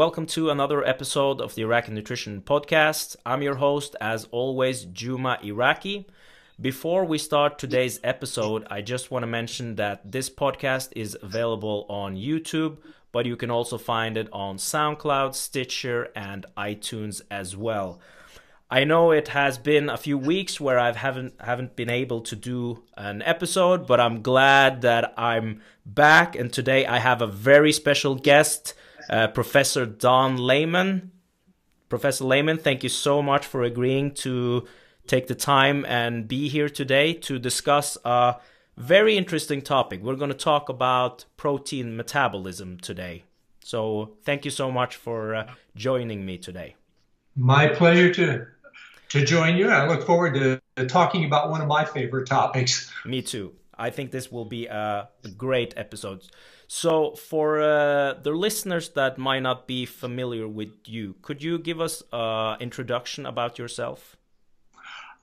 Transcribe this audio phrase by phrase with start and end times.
[0.00, 3.16] welcome to another episode of the Iraki Nutrition Podcast.
[3.26, 6.06] I'm your host, as always, Juma Iraki.
[6.58, 11.84] Before we start today's episode, I just want to mention that this podcast is available
[11.90, 12.78] on YouTube,
[13.12, 18.00] but you can also find it on SoundCloud, Stitcher, and iTunes as well.
[18.70, 22.36] I know it has been a few weeks where I haven't haven't been able to
[22.36, 26.36] do an episode, but I'm glad that I'm back.
[26.36, 28.72] And today I have a very special guest,
[29.10, 31.10] uh, Professor Don Layman.
[31.88, 34.66] Professor Layman, thank you so much for agreeing to
[35.06, 38.36] take the time and be here today to discuss a
[38.76, 40.00] very interesting topic.
[40.02, 43.24] We're going to talk about protein metabolism today.
[43.64, 46.76] So thank you so much for uh, joining me today.
[47.36, 48.46] My pleasure to
[49.10, 49.68] to join you.
[49.68, 52.92] I look forward to, to talking about one of my favorite topics.
[53.04, 53.52] Me too.
[53.76, 56.22] I think this will be a great episode.
[56.72, 61.80] So, for uh, the listeners that might not be familiar with you, could you give
[61.80, 64.16] us an introduction about yourself?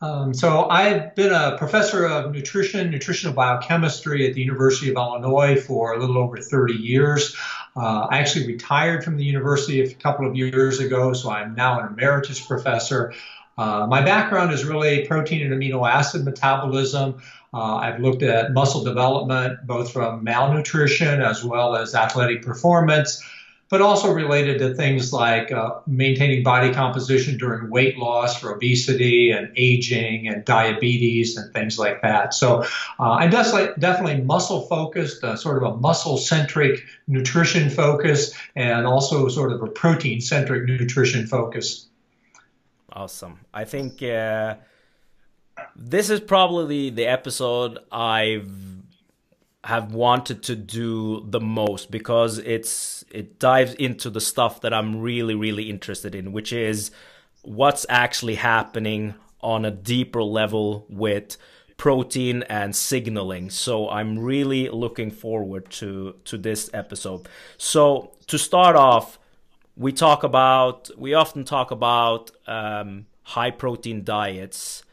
[0.01, 5.55] Um, so, I've been a professor of nutrition, nutritional biochemistry at the University of Illinois
[5.55, 7.33] for a little over 30 years.
[7.77, 11.79] Uh, I actually retired from the university a couple of years ago, so I'm now
[11.79, 13.13] an emeritus professor.
[13.57, 17.21] Uh, my background is really protein and amino acid metabolism.
[17.53, 23.23] Uh, I've looked at muscle development, both from malnutrition as well as athletic performance,
[23.69, 29.31] but also related to things like uh, maintaining body composition during weight loss for obesity
[29.31, 32.33] and aging and diabetes and things like that.
[32.33, 32.63] So
[32.99, 38.85] uh, I'm definitely, definitely muscle focused, uh, sort of a muscle centric nutrition focus, and
[38.85, 41.87] also sort of a protein centric nutrition focus.
[42.93, 43.39] Awesome.
[43.53, 44.55] I think uh,
[45.75, 48.49] this is probably the episode I've
[49.63, 55.01] have wanted to do the most because it's it dives into the stuff that I'm
[55.01, 56.91] really really interested in, which is
[57.41, 61.37] what's actually happening on a deeper level with
[61.77, 63.49] protein and signaling.
[63.49, 67.27] So I'm really looking forward to to this episode.
[67.57, 69.19] So to start off,
[69.75, 74.83] we talk about we often talk about um, high protein diets,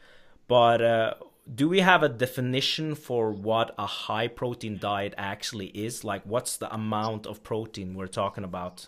[0.47, 1.13] but uh,
[1.53, 6.03] do we have a definition for what a high protein diet actually is?
[6.03, 8.87] Like, what's the amount of protein we're talking about?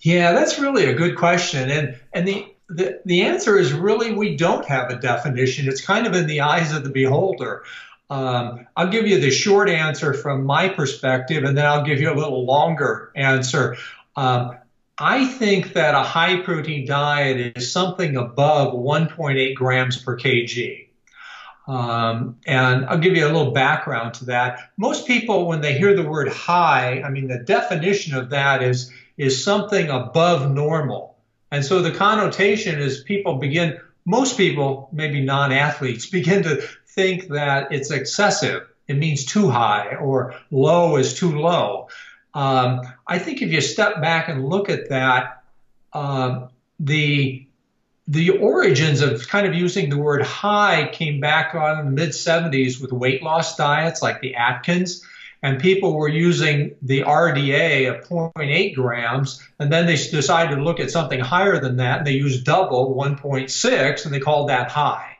[0.00, 4.36] Yeah, that's really a good question, and and the the, the answer is really we
[4.36, 5.68] don't have a definition.
[5.68, 7.62] It's kind of in the eyes of the beholder.
[8.10, 12.12] Um, I'll give you the short answer from my perspective, and then I'll give you
[12.12, 13.76] a little longer answer.
[14.16, 14.56] Um,
[14.98, 20.86] I think that a high protein diet is something above 1.8 grams per kg.
[21.66, 24.70] Um, and I'll give you a little background to that.
[24.76, 28.92] Most people, when they hear the word high, I mean, the definition of that is,
[29.16, 31.16] is something above normal.
[31.50, 37.28] And so the connotation is people begin, most people, maybe non athletes, begin to think
[37.28, 38.68] that it's excessive.
[38.86, 41.88] It means too high or low is too low.
[42.34, 45.44] Um, I think if you step back and look at that,
[45.92, 46.48] uh,
[46.80, 47.46] the
[48.06, 52.10] the origins of kind of using the word high came back on in the mid
[52.10, 55.02] 70s with weight loss diets like the Atkins.
[55.42, 60.80] And people were using the RDA of 0.8 grams, and then they decided to look
[60.80, 65.13] at something higher than that, and they used double 1.6, and they called that high.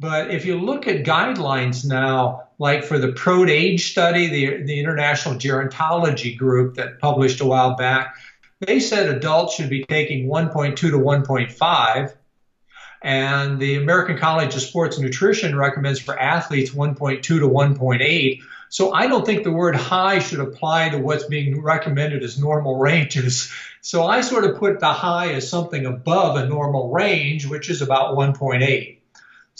[0.00, 5.34] But if you look at guidelines now, like for the PROAGE study, the, the International
[5.34, 8.16] Gerontology Group that published a while back,
[8.60, 12.14] they said adults should be taking 1.2 to 1.5.
[13.02, 18.40] And the American College of Sports Nutrition recommends for athletes 1.2 to 1.8.
[18.70, 22.78] So I don't think the word high should apply to what's being recommended as normal
[22.78, 23.52] ranges.
[23.82, 27.80] So I sort of put the high as something above a normal range, which is
[27.80, 28.99] about 1.8.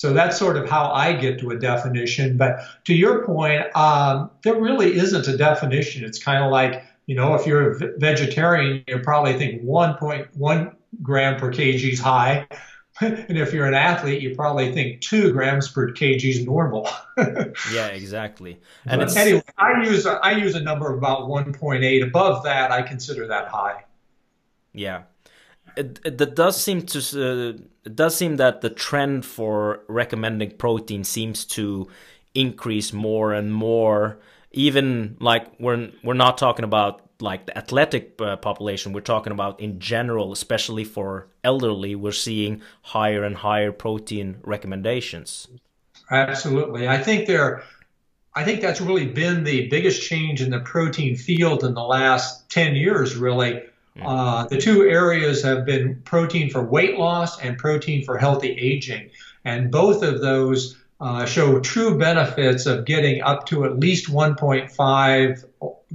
[0.01, 2.39] So that's sort of how I get to a definition.
[2.39, 6.07] But to your point, um, there really isn't a definition.
[6.07, 11.39] It's kind of like, you know, if you're a vegetarian, you probably think 1.1 gram
[11.39, 12.49] per kg is high.
[13.03, 16.89] and if you're an athlete, you probably think two grams per kg is normal.
[17.71, 18.59] yeah, exactly.
[18.87, 22.07] And anyway, I use a, I use a number of about 1.8.
[22.07, 23.85] Above that, I consider that high.
[24.73, 25.03] Yeah,
[25.77, 27.53] it, it, it does seem to uh,
[27.85, 31.89] it does seem that the trend for recommending protein seems to
[32.35, 34.19] increase more and more.
[34.53, 38.93] Even like we're we're not talking about like the athletic uh, population.
[38.93, 41.95] We're talking about in general, especially for elderly.
[41.95, 45.49] We're seeing higher and higher protein recommendations.
[46.11, 47.63] Absolutely, I think there.
[48.35, 52.49] I think that's really been the biggest change in the protein field in the last
[52.51, 53.63] 10 years, really
[54.05, 59.11] Uh, the two areas have been protein for weight loss and protein for healthy aging.
[59.45, 65.45] And both of those uh, show true benefits of getting up to at least 1.5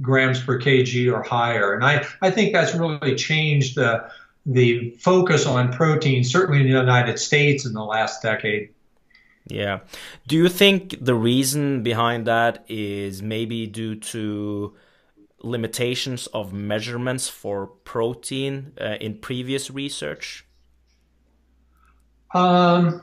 [0.02, 1.74] grams per kg or higher.
[1.74, 4.10] And I, I think that's really changed the,
[4.44, 8.70] the focus on protein, certainly in the United States in the last decade.
[9.46, 9.80] Yeah.
[10.26, 14.74] Do you think the reason behind that is maybe due to
[15.42, 20.44] limitations of measurements for protein uh, in previous research?
[22.34, 23.02] Um,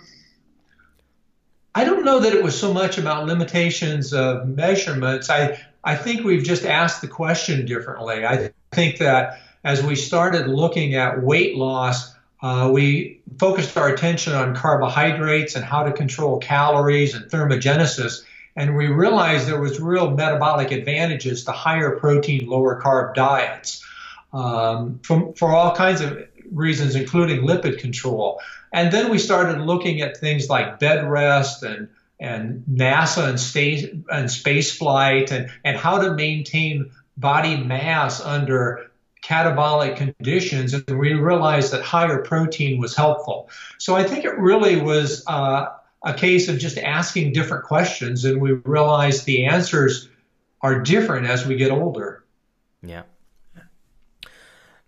[1.75, 5.29] I don't know that it was so much about limitations of measurements.
[5.29, 8.25] I, I think we've just asked the question differently.
[8.25, 14.33] I think that as we started looking at weight loss, uh, we focused our attention
[14.33, 18.23] on carbohydrates and how to control calories and thermogenesis.
[18.55, 23.83] And we realized there was real metabolic advantages to higher protein, lower carb diets
[24.31, 28.39] um, from, for all kinds of reasons, including lipid control.
[28.71, 31.89] And then we started looking at things like bed rest and
[32.19, 38.91] and NASA and space and space flight and, and how to maintain body mass under
[39.21, 40.73] catabolic conditions.
[40.73, 43.49] And we realized that higher protein was helpful.
[43.77, 45.65] So I think it really was uh,
[46.03, 50.09] a case of just asking different questions, and we realize the answers
[50.61, 52.23] are different as we get older.
[52.81, 53.03] Yeah.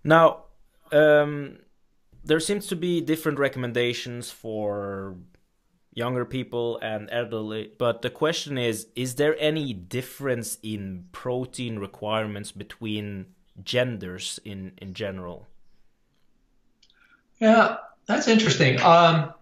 [0.04, 0.44] Now,
[0.92, 1.58] um,
[2.24, 5.16] there seems to be different recommendations for
[5.94, 12.52] younger people and elderly but the question is is there any difference in protein requirements
[12.52, 13.26] between
[13.64, 15.48] genders in in general
[17.40, 17.78] yeah
[18.08, 19.34] that's interesting um,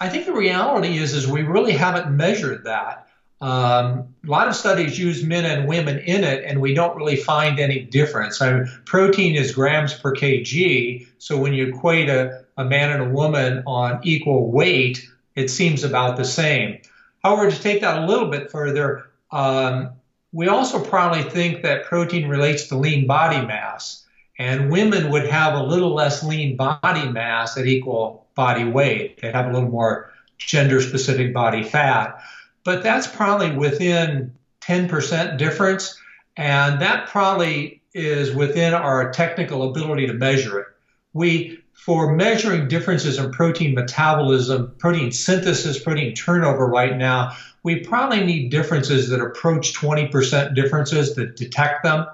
[0.00, 3.08] i think the reality is is we really haven't measured that
[3.40, 7.16] um, a lot of studies use men and women in it, and we don't really
[7.16, 8.42] find any difference.
[8.42, 13.10] I mean, protein is grams per kg, so when you equate a, a man and
[13.10, 16.80] a woman on equal weight, it seems about the same.
[17.22, 19.90] However, to take that a little bit further, um,
[20.32, 24.04] we also probably think that protein relates to lean body mass,
[24.40, 29.20] and women would have a little less lean body mass at equal body weight.
[29.20, 32.22] They'd have a little more gender specific body fat
[32.68, 35.98] but that's probably within 10% difference.
[36.36, 40.66] And that probably is within our technical ability to measure it.
[41.14, 47.32] We, for measuring differences in protein metabolism, protein synthesis, protein turnover right now,
[47.62, 52.06] we probably need differences that approach 20% differences to detect them.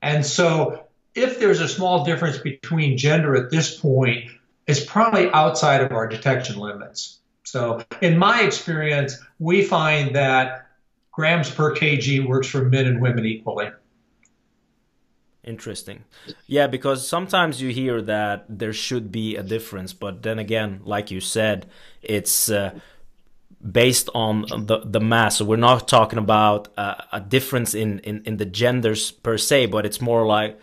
[0.00, 4.30] And so if there's a small difference between gender at this point,
[4.70, 7.18] it's probably outside of our detection limits.
[7.42, 10.66] So, in my experience, we find that
[11.10, 13.70] grams per kg works for men and women equally.
[15.42, 16.04] Interesting.
[16.46, 21.10] Yeah, because sometimes you hear that there should be a difference, but then again, like
[21.10, 21.66] you said,
[22.02, 22.78] it's uh,
[23.60, 25.38] based on the the mass.
[25.38, 29.66] So we're not talking about uh, a difference in, in in the genders per se,
[29.66, 30.60] but it's more like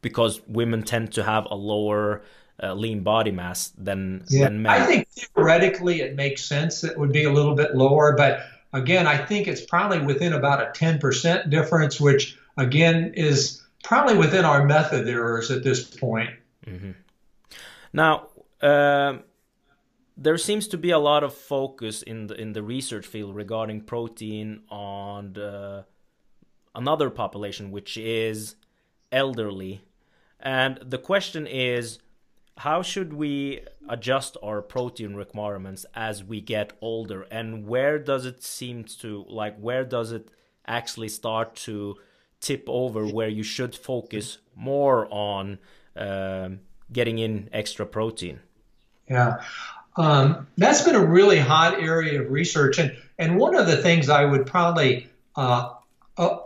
[0.00, 2.22] because women tend to have a lower
[2.62, 4.44] uh, lean body mass than, yeah.
[4.44, 4.72] than men.
[4.72, 8.44] I think theoretically it makes sense that it would be a little bit lower, but
[8.72, 14.44] again, I think it's probably within about a 10% difference, which again is probably within
[14.44, 16.30] our method errors at this point.
[16.66, 16.92] Mm-hmm.
[17.92, 18.28] Now,
[18.60, 19.18] uh,
[20.16, 23.80] there seems to be a lot of focus in the in the research field regarding
[23.80, 25.86] protein on the,
[26.74, 28.56] another population, which is
[29.10, 29.80] elderly,
[30.38, 31.98] and the question is
[32.60, 37.22] how should we adjust our protein requirements as we get older?
[37.30, 40.28] And where does it seem to like where does it
[40.66, 41.96] actually start to
[42.38, 45.58] tip over where you should focus more on
[45.96, 46.60] um,
[46.92, 48.40] getting in extra protein?
[49.08, 49.40] Yeah.
[49.96, 52.78] Um, that's been a really hot area of research.
[52.78, 55.70] And and one of the things i would probably uh,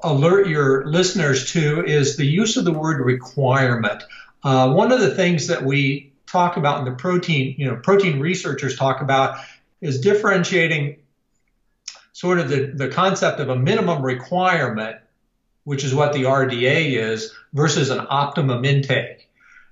[0.05, 4.05] alert your listeners to is the use of the word requirement
[4.45, 8.21] uh, one of the things that we talk about in the protein, you know, protein
[8.21, 9.39] researchers talk about
[9.81, 10.99] is differentiating
[12.13, 14.97] sort of the, the concept of a minimum requirement,
[15.65, 19.29] which is what the RDA is, versus an optimum intake.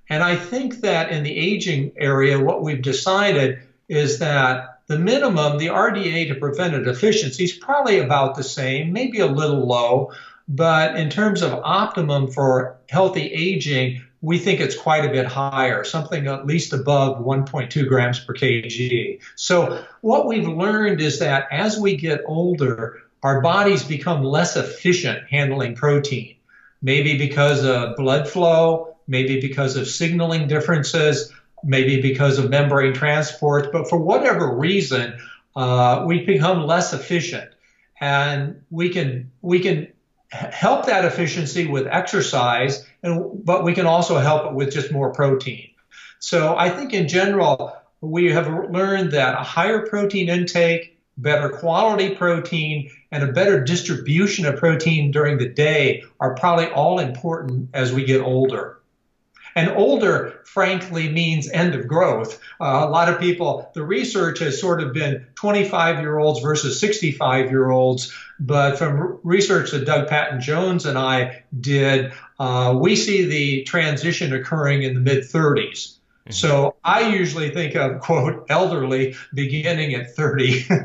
[0.09, 5.59] And I think that in the aging area, what we've decided is that the minimum,
[5.59, 10.13] the RDA to prevent a deficiency is probably about the same, maybe a little low,
[10.49, 15.83] but in terms of optimum for healthy aging, we think it's quite a bit higher,
[15.83, 19.21] something at least above 1.2 grams per kg.
[19.35, 25.29] So what we've learned is that as we get older, our bodies become less efficient
[25.29, 26.37] handling protein.
[26.81, 31.33] Maybe because of blood flow, maybe because of signaling differences,
[31.65, 35.19] maybe because of membrane transport, but for whatever reason,
[35.57, 37.51] uh, we become less efficient.
[38.01, 39.92] And we can, we can
[40.33, 45.13] help that efficiency with exercise, and, but we can also help it with just more
[45.13, 45.69] protein.
[46.21, 52.15] So I think in general, we have learned that a higher protein intake, better quality
[52.15, 57.93] protein, and a better distribution of protein during the day are probably all important as
[57.93, 58.79] we get older.
[59.55, 62.41] And older, frankly, means end of growth.
[62.61, 66.79] Uh, a lot of people, the research has sort of been 25 year olds versus
[66.81, 68.13] 65 year olds.
[68.41, 74.83] But from research that Doug Paddon-Jones and I did, uh, we see the transition occurring
[74.83, 75.97] in the mid 30s.
[76.23, 76.33] Mm-hmm.
[76.33, 80.67] So I usually think of, quote, elderly beginning at 30.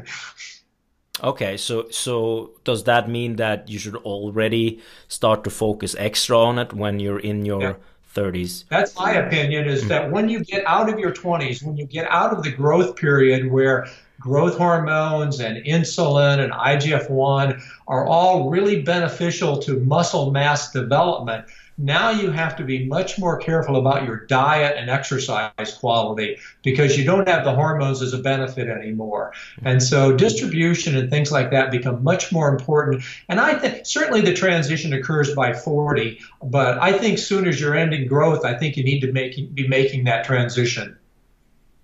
[1.23, 6.59] Okay, so so does that mean that you should already start to focus extra on
[6.59, 7.73] it when you're in your yeah.
[8.17, 8.65] 30s.
[8.69, 12.09] That's my opinion is that when you get out of your 20s, when you get
[12.09, 13.87] out of the growth period where
[14.19, 21.45] growth hormones and insulin and IGF 1 are all really beneficial to muscle mass development,
[21.77, 26.97] now you have to be much more careful about your diet and exercise quality because
[26.97, 29.33] you don't have the hormones as a benefit anymore.
[29.63, 33.03] And so distribution and things like that become much more important.
[33.29, 37.75] And I think certainly the transition occurs by 40, but I think soon as you're
[37.75, 40.97] ending growth, I think you need to make, be making that transition.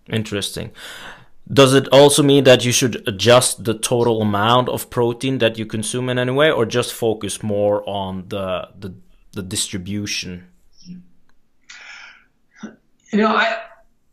[0.10, 0.72] Interesting.
[1.52, 5.66] Does it also mean that you should adjust the total amount of protein that you
[5.66, 8.94] consume in any way, or just focus more on the the
[9.34, 10.48] the distribution?
[13.12, 13.60] You know, I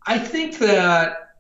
[0.07, 1.37] I think that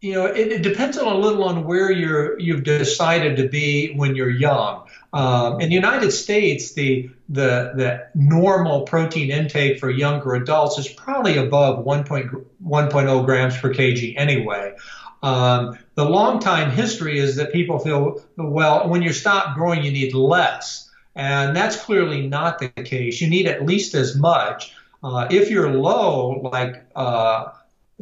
[0.00, 3.94] you know it, it depends on a little on where you're you've decided to be
[3.94, 4.86] when you're young.
[5.12, 10.88] Um, in the United States, the the the normal protein intake for younger adults is
[10.88, 14.74] probably above 1.1.0 grams per kg anyway.
[15.22, 19.90] Um, the long time history is that people feel well when you stop growing, you
[19.90, 20.87] need less.
[21.18, 23.20] And that's clearly not the case.
[23.20, 24.72] You need at least as much.
[25.02, 27.46] Uh, if you're low, like uh,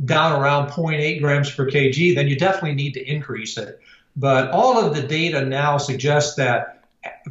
[0.04, 3.80] down around 0.8 grams per kg, then you definitely need to increase it.
[4.16, 6.85] But all of the data now suggests that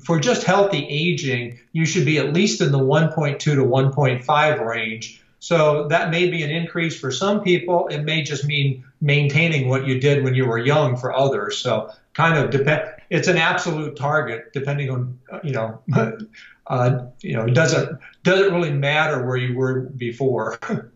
[0.04, 5.22] for just healthy aging, you should be at least in the 1.2 to 1.5 range.
[5.40, 7.88] So that may be an increase for some people.
[7.90, 11.60] It may just mean maintaining what you did when you were young for others.
[11.60, 15.82] So kind of depend it's an absolute target depending on you know
[16.68, 20.60] uh, you know it doesn't doesn't really matter where you were before?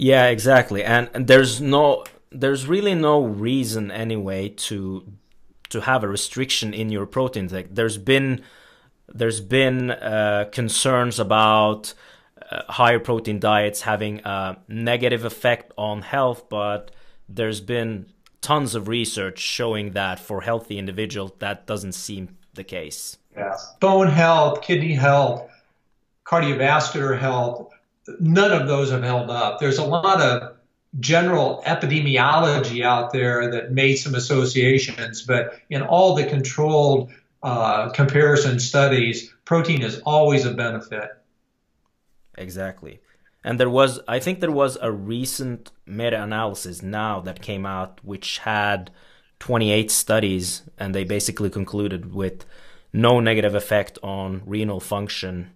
[0.00, 0.82] Yeah exactly.
[0.82, 5.04] And, and there's no there's really no reason anyway to
[5.68, 7.44] to have a restriction in your protein.
[7.44, 8.40] Intake there's been
[9.12, 11.92] there's been uh, concerns about
[12.50, 16.90] uh, higher protein diets having a negative effect on health but
[17.28, 18.06] there's been
[18.40, 23.18] tons of research showing that for healthy individuals that doesn't seem the case.
[23.36, 23.56] Yeah.
[23.80, 25.50] Bone health, kidney health,
[26.24, 27.72] cardiovascular health,
[28.18, 29.60] none of those have held up.
[29.60, 30.56] There's a lot of
[30.98, 37.10] general epidemiology out there that made some associations, but in all the controlled
[37.42, 41.10] uh, comparison studies, protein is always a benefit.
[42.36, 43.00] Exactly.
[43.42, 48.00] And there was, I think there was a recent meta analysis now that came out
[48.04, 48.90] which had
[49.38, 52.44] 28 studies, and they basically concluded with
[52.92, 55.50] no negative effect on renal function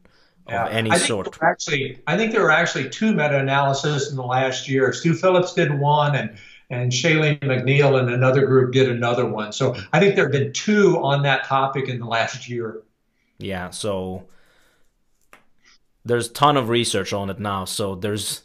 [0.49, 0.67] yeah.
[0.67, 1.39] of any I sort.
[1.43, 4.93] Actually, I think there were actually two meta analyses in the last year.
[4.93, 6.37] Stu Phillips did one, and
[6.71, 9.53] and Shalene McNeill and another group did another one.
[9.53, 12.83] So I think there have been two on that topic in the last year.
[13.39, 13.71] Yeah.
[13.71, 14.27] So
[16.05, 18.43] there's a ton of research on it now, so there's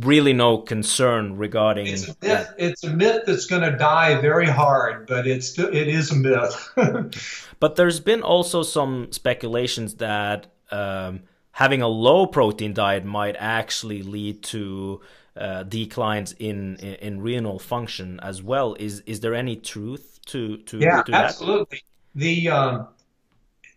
[0.00, 4.44] really no concern regarding it's a myth, it's a myth that's going to die very
[4.44, 6.70] hard but it's it is a myth.
[7.60, 11.22] But there's been also some speculations that um,
[11.52, 15.00] having a low protein diet might actually lead to
[15.36, 18.76] uh, declines in, in, in renal function as well.
[18.78, 21.78] Is is there any truth to to yeah to absolutely.
[22.14, 22.20] That?
[22.20, 22.88] the um,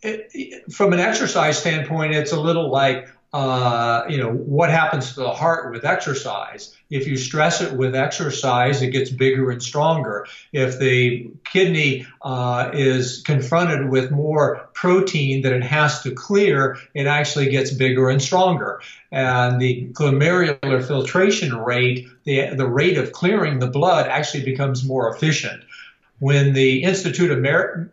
[0.02, 5.22] it, from an exercise standpoint it's a little like uh, you know, what happens to
[5.22, 6.76] the heart with exercise?
[6.90, 10.28] If you stress it with exercise, it gets bigger and stronger.
[10.52, 17.08] If the kidney uh, is confronted with more protein that it has to clear, it
[17.08, 18.82] actually gets bigger and stronger.
[19.12, 25.16] And the glomerular filtration rate, the, the rate of clearing the blood actually becomes more
[25.16, 25.64] efficient.
[26.22, 27.40] When the Institute of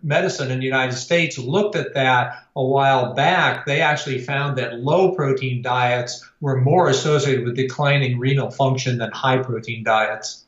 [0.03, 4.81] Medicine in the United States looked at that a while back, they actually found that
[4.81, 10.45] low protein diets were more associated with declining renal function than high protein diets.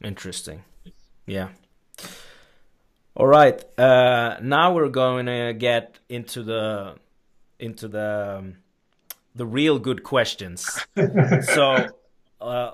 [0.00, 0.62] Interesting.
[1.26, 1.48] Yeah.
[3.16, 3.60] All right.
[3.76, 6.94] Uh, now we're going to get into the
[7.58, 8.56] into the um,
[9.34, 10.86] the real good questions.
[11.46, 11.88] so.
[12.40, 12.72] Uh,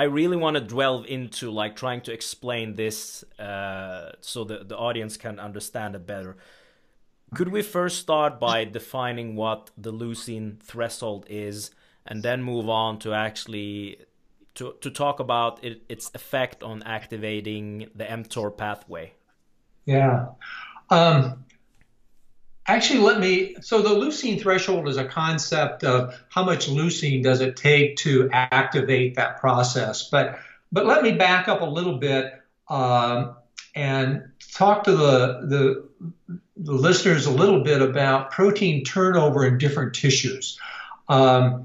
[0.00, 4.78] I really want to delve into like trying to explain this uh, so that the
[4.78, 6.38] audience can understand it better.
[7.34, 11.70] Could we first start by defining what the leucine threshold is,
[12.06, 13.98] and then move on to actually
[14.54, 19.12] to to talk about it, its effect on activating the mTOR pathway?
[19.84, 20.28] Yeah.
[20.88, 21.44] Um,
[22.66, 23.56] Actually, let me.
[23.62, 28.28] So, the leucine threshold is a concept of how much leucine does it take to
[28.32, 30.08] activate that process.
[30.08, 30.38] But,
[30.70, 32.32] but let me back up a little bit
[32.68, 33.34] um,
[33.74, 35.88] and talk to the, the,
[36.56, 40.58] the listeners a little bit about protein turnover in different tissues.
[41.08, 41.64] Um,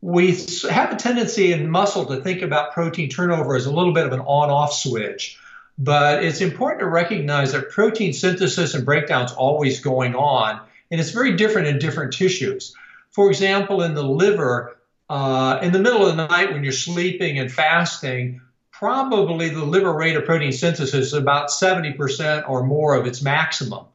[0.00, 0.36] we
[0.68, 4.12] have a tendency in muscle to think about protein turnover as a little bit of
[4.12, 5.38] an on off switch.
[5.78, 10.60] But it's important to recognize that protein synthesis and breakdown is always going on,
[10.90, 12.74] and it's very different in different tissues.
[13.10, 14.76] For example, in the liver,
[15.08, 19.92] uh, in the middle of the night when you're sleeping and fasting, probably the liver
[19.92, 23.86] rate of protein synthesis is about 70% or more of its maximum.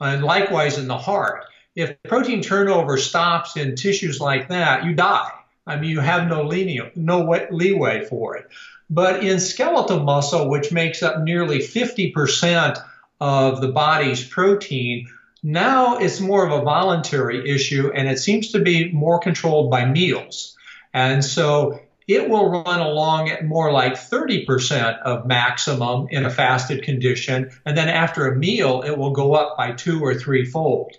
[0.00, 1.44] And likewise in the heart.
[1.76, 5.30] If protein turnover stops in tissues like that, you die.
[5.66, 6.50] I mean, you have no,
[6.96, 8.48] no leeway for it.
[8.92, 12.76] But in skeletal muscle, which makes up nearly 50%
[13.22, 15.08] of the body's protein,
[15.42, 19.86] now it's more of a voluntary issue and it seems to be more controlled by
[19.86, 20.54] meals.
[20.92, 26.82] And so it will run along at more like 30% of maximum in a fasted
[26.82, 27.50] condition.
[27.64, 30.92] And then after a meal, it will go up by two or three fold.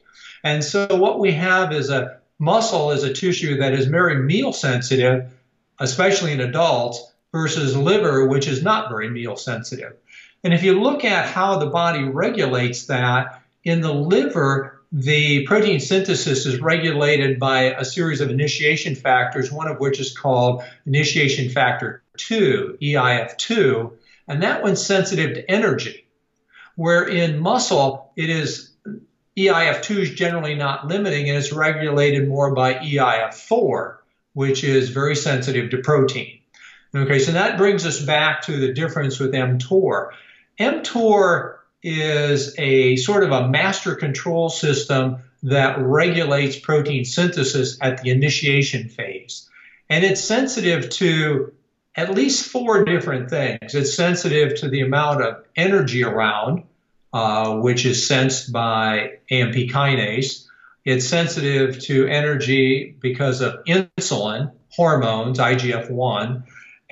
[0.44, 4.52] And so what we have is a muscle is a tissue that is very meal
[4.52, 5.32] sensitive,
[5.80, 9.94] especially in adults, versus liver, which is not very meal sensitive.
[10.46, 15.80] And if you look at how the body regulates that, in the liver, the protein
[15.80, 21.50] synthesis is regulated by a series of initiation factors, one of which is called initiation
[21.50, 23.92] factor 2, EIF2,
[24.28, 26.06] and that one's sensitive to energy.
[26.76, 28.72] Where in muscle, it is
[29.36, 33.98] EIF2 is generally not limiting and it's regulated more by EIF4,
[34.34, 36.40] which is very sensitive to protein.
[36.96, 40.12] Okay, so that brings us back to the difference with mTOR.
[40.60, 48.12] mTOR is a sort of a master control system that regulates protein synthesis at the
[48.12, 49.50] initiation phase.
[49.90, 51.54] And it's sensitive to
[51.96, 53.74] at least four different things.
[53.74, 56.64] It's sensitive to the amount of energy around,
[57.12, 60.46] uh, which is sensed by AMP kinase.
[60.86, 66.44] It's sensitive to energy because of insulin, hormones, IGF 1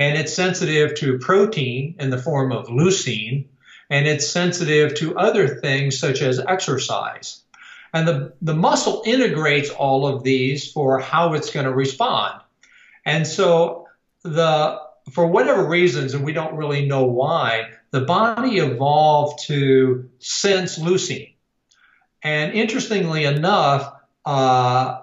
[0.01, 3.45] and it's sensitive to protein in the form of leucine,
[3.91, 7.43] and it's sensitive to other things such as exercise.
[7.93, 12.41] And the, the muscle integrates all of these for how it's going to respond.
[13.05, 13.85] And so
[14.23, 14.79] the
[15.11, 21.33] for whatever reasons, and we don't really know why, the body evolved to sense leucine.
[22.23, 23.93] And interestingly enough,
[24.25, 25.00] uh,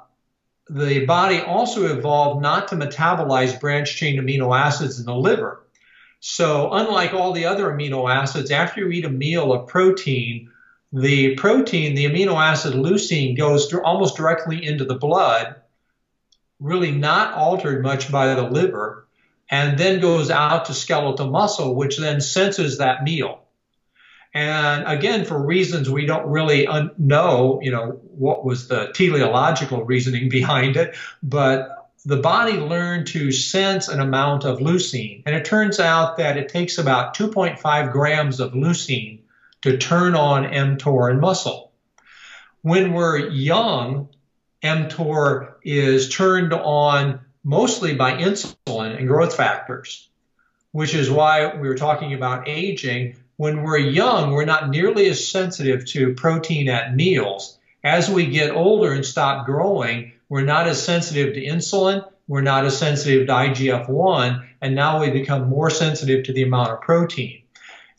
[0.70, 5.64] the body also evolved not to metabolize branched chain amino acids in the liver.
[6.20, 10.50] So, unlike all the other amino acids, after you eat a meal of protein,
[10.92, 15.56] the protein, the amino acid leucine, goes almost directly into the blood,
[16.58, 19.06] really not altered much by the liver,
[19.50, 23.44] and then goes out to skeletal muscle, which then senses that meal.
[24.34, 29.84] And again, for reasons we don't really un- know, you know, what was the teleological
[29.84, 35.22] reasoning behind it, but the body learned to sense an amount of leucine.
[35.26, 39.20] And it turns out that it takes about 2.5 grams of leucine
[39.62, 41.72] to turn on mTOR in muscle.
[42.62, 44.08] When we're young,
[44.62, 50.08] mTOR is turned on mostly by insulin and growth factors,
[50.72, 55.30] which is why we were talking about aging when we're young, we're not nearly as
[55.30, 57.56] sensitive to protein at meals.
[57.84, 62.64] As we get older and stop growing, we're not as sensitive to insulin, we're not
[62.64, 66.80] as sensitive to IGF 1, and now we become more sensitive to the amount of
[66.80, 67.42] protein.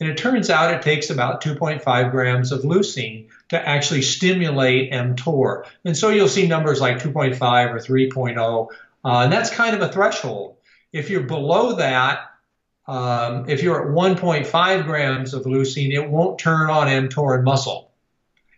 [0.01, 5.65] And it turns out it takes about 2.5 grams of leucine to actually stimulate mTOR.
[5.85, 7.39] And so you'll see numbers like 2.5
[7.73, 8.67] or 3.0,
[9.05, 10.57] uh, and that's kind of a threshold.
[10.91, 12.29] If you're below that,
[12.89, 17.91] um, if you're at 1.5 grams of leucine, it won't turn on mTOR in muscle.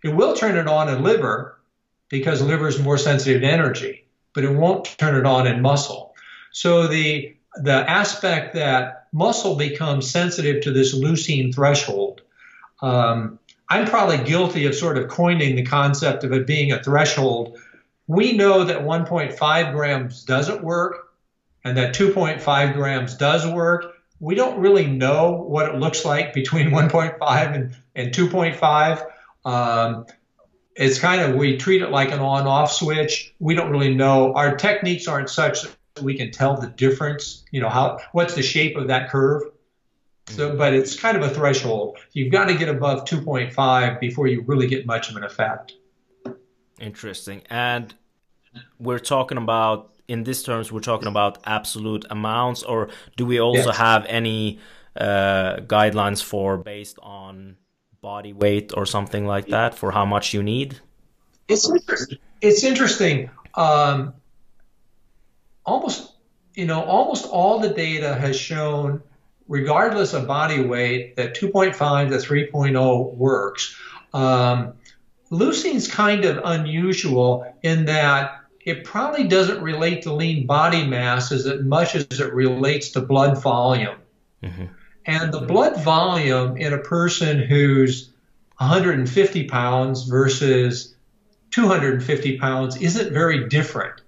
[0.06, 1.60] It will turn it on in liver
[2.08, 6.16] because liver is more sensitive to energy, but it won't turn it on in muscle.
[6.54, 12.22] So the the aspect that muscle becomes sensitive to this leucine threshold.
[12.82, 17.60] Um, I'm probably guilty of sort of coining the concept of it being a threshold.
[18.08, 21.10] We know that 1.5 grams doesn't work
[21.66, 24.01] and that 2.5 grams does work.
[24.22, 29.06] We don't really know what it looks like between 1.5 and, and 2.5.
[29.44, 30.06] Um,
[30.76, 33.34] it's kind of, we treat it like an on off switch.
[33.40, 34.34] We don't really know.
[34.36, 38.44] Our techniques aren't such that we can tell the difference, you know, how, what's the
[38.44, 39.44] shape of that curve.
[40.28, 41.98] So, but it's kind of a threshold.
[42.14, 45.74] You've got to get above 2.5 before you really get much of an effect.
[46.80, 47.42] Interesting.
[47.50, 47.94] And
[48.80, 53.72] we're talking about, in these terms, we're talking about absolute amounts, or do we also
[53.72, 54.60] have any
[54.98, 57.56] uh, guidelines for based on
[58.02, 60.80] body weight or something like that for how much you need?
[61.48, 62.18] It's interesting.
[62.42, 63.30] It's interesting.
[63.56, 64.14] Um,
[65.66, 66.12] almost,
[66.56, 69.02] you know, almost all the data has shown
[69.48, 73.76] regardless of body weight, that 2.5 to 3.0 works.
[74.14, 74.74] Um,
[75.30, 81.48] leucine's kind of unusual in that it probably doesn't relate to lean body mass as
[81.62, 83.98] much as it relates to blood volume.
[84.44, 84.66] Mm-hmm.
[85.06, 88.12] And the blood volume in a person who's
[88.58, 90.96] 150 pounds versus
[91.52, 94.02] 250 pounds isn't very different.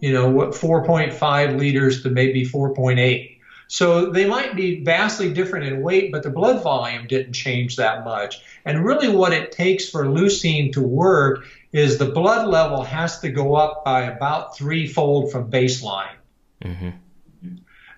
[0.00, 3.35] You know, what 4.5 liters to maybe 4.8.
[3.68, 8.04] So they might be vastly different in weight, but the blood volume didn't change that
[8.04, 8.40] much.
[8.64, 13.28] And really, what it takes for leucine to work is the blood level has to
[13.28, 16.14] go up by about threefold from baseline.
[16.62, 16.90] Mm-hmm.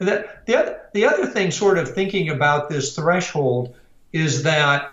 [0.00, 3.76] The, the, other, the other thing, sort of thinking about this threshold,
[4.12, 4.92] is that,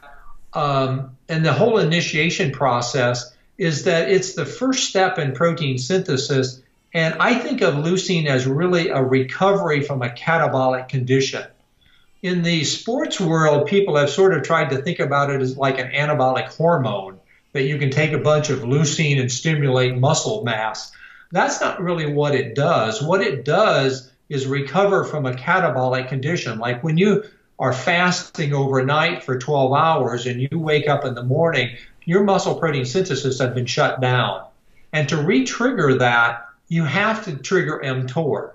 [0.53, 6.61] um, and the whole initiation process, is that it's the first step in protein synthesis
[6.95, 11.43] and I think of leucine as really a recovery from a catabolic condition.
[12.21, 15.77] In the sports world, people have sort of tried to think about it as like
[15.77, 17.19] an anabolic hormone,
[17.51, 20.93] that you can take a bunch of leucine and stimulate muscle mass.
[21.33, 23.03] That's not really what it does.
[23.03, 26.59] What it does is recover from a catabolic condition.
[26.59, 27.25] Like when you
[27.59, 32.55] are fasting overnight for 12 hours and you wake up in the morning, your muscle
[32.55, 34.45] protein synthesis has been shut down.
[34.93, 38.53] And to re-trigger that, you have to trigger mTOR.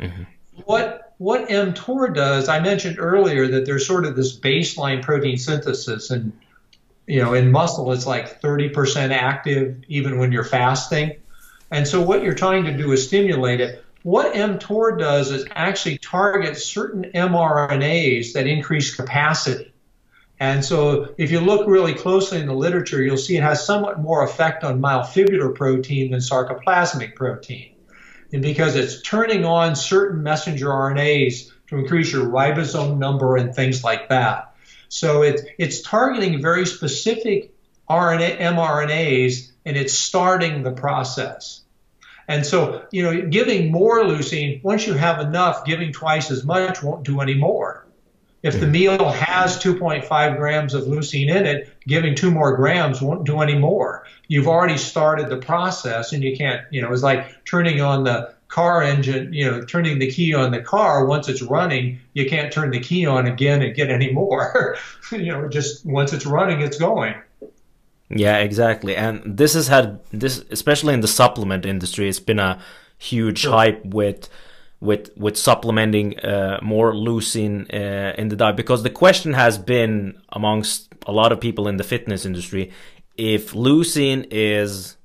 [0.00, 0.22] Mm-hmm.
[0.64, 6.10] What what mTOR does, I mentioned earlier that there's sort of this baseline protein synthesis,
[6.10, 6.32] and
[7.06, 11.16] you know, in muscle it's like 30% active even when you're fasting.
[11.70, 13.84] And so what you're trying to do is stimulate it.
[14.02, 19.72] What mTOR does is actually target certain mRNAs that increase capacity.
[20.40, 24.00] And so if you look really closely in the literature, you'll see it has somewhat
[24.00, 27.74] more effect on myofibrillar protein than sarcoplasmic protein.
[28.32, 33.84] And because it's turning on certain messenger RNAs to increase your ribosome number and things
[33.84, 34.54] like that.
[34.88, 37.52] So it, it's targeting very specific
[37.88, 41.62] RNA, mRNAs and it's starting the process.
[42.28, 46.82] And so, you know, giving more leucine, once you have enough, giving twice as much
[46.82, 47.86] won't do any more.
[48.42, 53.24] If the meal has 2.5 grams of leucine in it, giving two more grams won't
[53.26, 54.06] do any more.
[54.28, 58.34] You've already started the process and you can't, you know, it's like turning on the
[58.48, 61.04] car engine, you know, turning the key on the car.
[61.04, 64.76] Once it's running, you can't turn the key on again and get any more.
[65.12, 67.14] you know, just once it's running, it's going.
[68.08, 68.96] Yeah, exactly.
[68.96, 72.60] And this has had this, especially in the supplement industry, it's been a
[72.98, 73.52] huge sure.
[73.52, 74.28] hype with
[74.80, 78.56] with with supplementing uh, more leucine uh, in the diet.
[78.56, 82.70] Because the question has been amongst a lot of people in the fitness industry
[83.16, 84.96] if leucine is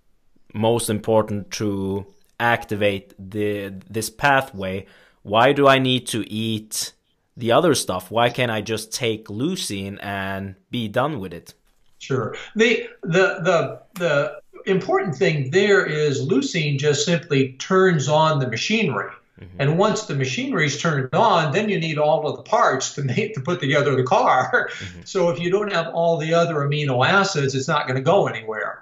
[0.54, 2.06] most important to
[2.40, 4.86] activate the this pathway
[5.24, 6.94] why do i need to eat
[7.38, 8.12] the other stuff?
[8.12, 11.54] Why can't i just take leucine and be done with it?
[12.00, 12.36] Sure.
[12.56, 19.12] The the the the important thing there is leucine just simply turns on the machinery
[19.40, 19.56] Mm-hmm.
[19.60, 23.04] And once the machinery is turned on, then you need all of the parts to
[23.04, 24.70] make to put together the car.
[24.72, 25.02] Mm-hmm.
[25.06, 28.28] So if you don't have all the other amino acids, it's not going to go
[28.28, 28.82] anywhere.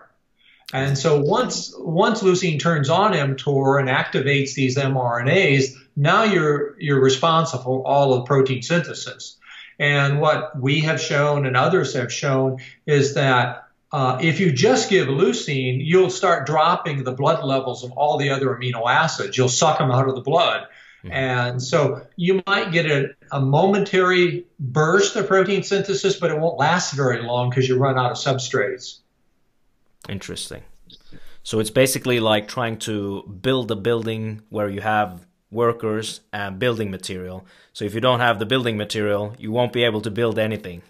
[0.73, 7.01] And so once once leucine turns on mTOR and activates these mRNAs, now you're you're
[7.01, 9.37] responsible for all of protein synthesis.
[9.77, 13.62] And what we have shown and others have shown is that
[13.93, 18.31] uh, if you just give leucine, you'll start dropping the blood levels of all the
[18.31, 19.37] other amino acids.
[19.37, 20.63] You'll suck them out of the blood.
[21.03, 21.11] Mm-hmm.
[21.11, 26.57] And so you might get a, a, momentary burst of protein synthesis, but it won't
[26.57, 28.99] last very long because you run out of substrates.
[30.09, 30.63] Interesting.
[31.43, 36.89] So it's basically like trying to build a building where you have workers and building
[36.89, 37.45] material.
[37.73, 40.81] So if you don't have the building material, you won't be able to build anything.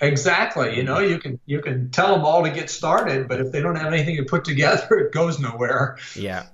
[0.00, 0.76] Exactly.
[0.76, 3.60] You know, you can you can tell them all to get started, but if they
[3.60, 5.98] don't have anything to put together, it goes nowhere.
[6.14, 6.46] Yeah.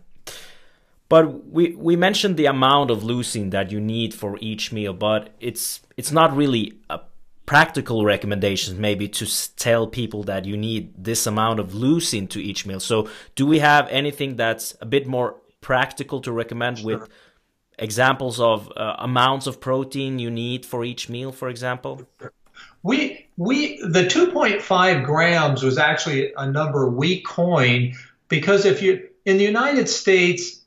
[1.09, 5.31] But we we mentioned the amount of leucine that you need for each meal, but
[5.41, 7.01] it's it's not really a
[7.47, 9.27] practical recommendation maybe to
[9.57, 12.81] tell people that you need this amount of leucine to each meal.
[12.81, 17.01] So do we have anything that's a bit more practical to recommend sure.
[17.01, 17.09] with
[17.79, 22.09] examples of uh, amounts of protein you need for each meal, for example?
[22.85, 27.97] We we the 2.5 grams was actually a number we coined
[28.29, 30.61] because if you in the United States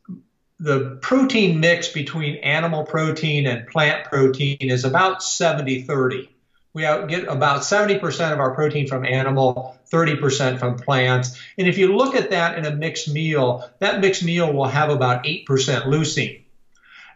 [0.60, 6.30] the protein mix between animal protein and plant protein is about 70 30.
[6.73, 11.39] We get about 70% of our protein from animal, 30% from plants.
[11.58, 14.91] And if you look at that in a mixed meal, that mixed meal will have
[14.91, 16.43] about 8% leucine.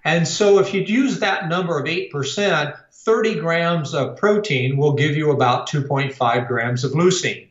[0.04, 5.16] And so if you'd use that number of 8%, 30 grams of protein will give
[5.16, 7.48] you about 2.5 grams of leucine.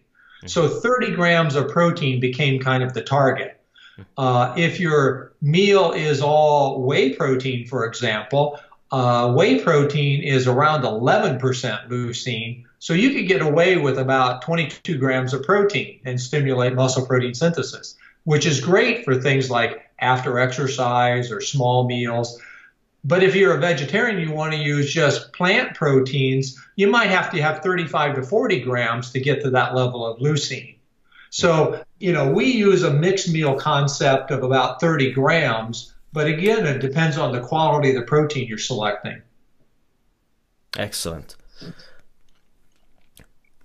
[0.46, 3.60] So 30 grams of protein became kind of the target.
[4.16, 8.58] Uh, if your meal is all whey protein, for example,
[8.90, 11.40] uh, whey protein is around 11%
[11.88, 12.64] leucine.
[12.78, 17.34] So you could get away with about 22 grams of protein and stimulate muscle protein
[17.34, 22.40] synthesis, which is great for things like after exercise or small meals.
[23.04, 27.30] But if you're a vegetarian, you want to use just plant proteins, you might have
[27.32, 30.76] to have 35 to 40 grams to get to that level of leucine.
[31.30, 36.66] So, you know, we use a mixed meal concept of about 30 grams, but again,
[36.66, 39.22] it depends on the quality of the protein you're selecting.
[40.76, 41.36] Excellent.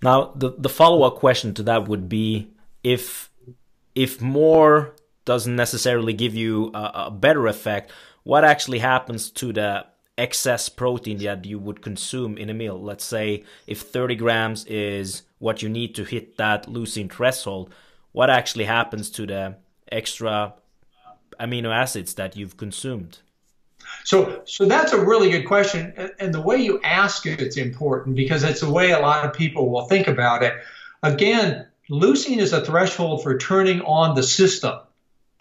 [0.01, 2.49] Now, the, the follow up question to that would be
[2.83, 3.31] if
[3.95, 7.91] if more doesn't necessarily give you a, a better effect,
[8.23, 9.85] what actually happens to the
[10.17, 12.81] excess protein that you would consume in a meal?
[12.81, 17.73] Let's say if 30 grams is what you need to hit that leucine threshold,
[18.11, 19.55] what actually happens to the
[19.91, 20.53] extra
[21.39, 23.19] amino acids that you've consumed?
[24.03, 28.15] So, so that's a really good question, and the way you ask it, it's important
[28.15, 30.53] because it's the way a lot of people will think about it.
[31.03, 34.79] Again, leucine is a threshold for turning on the system.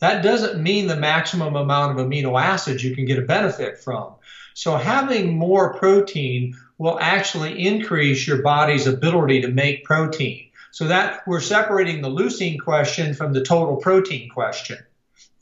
[0.01, 4.15] That doesn't mean the maximum amount of amino acids you can get a benefit from.
[4.55, 10.49] So having more protein will actually increase your body's ability to make protein.
[10.71, 14.79] So that we're separating the leucine question from the total protein question.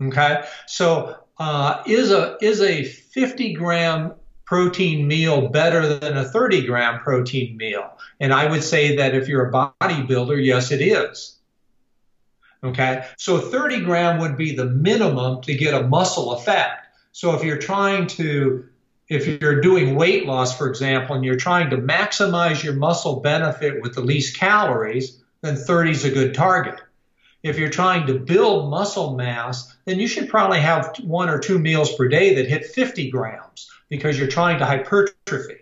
[0.00, 0.44] Okay.
[0.66, 7.00] So uh, is a is a 50 gram protein meal better than a 30 gram
[7.00, 7.98] protein meal?
[8.20, 11.38] And I would say that if you're a bodybuilder, yes, it is.
[12.64, 13.04] Okay.
[13.16, 16.86] So 30 gram would be the minimum to get a muscle effect.
[17.12, 18.68] So if you're trying to
[19.08, 23.82] if you're doing weight loss, for example, and you're trying to maximize your muscle benefit
[23.82, 26.80] with the least calories, then 30 is a good target.
[27.42, 31.58] If you're trying to build muscle mass, then you should probably have one or two
[31.58, 35.58] meals per day that hit 50 grams because you're trying to hypertrophy.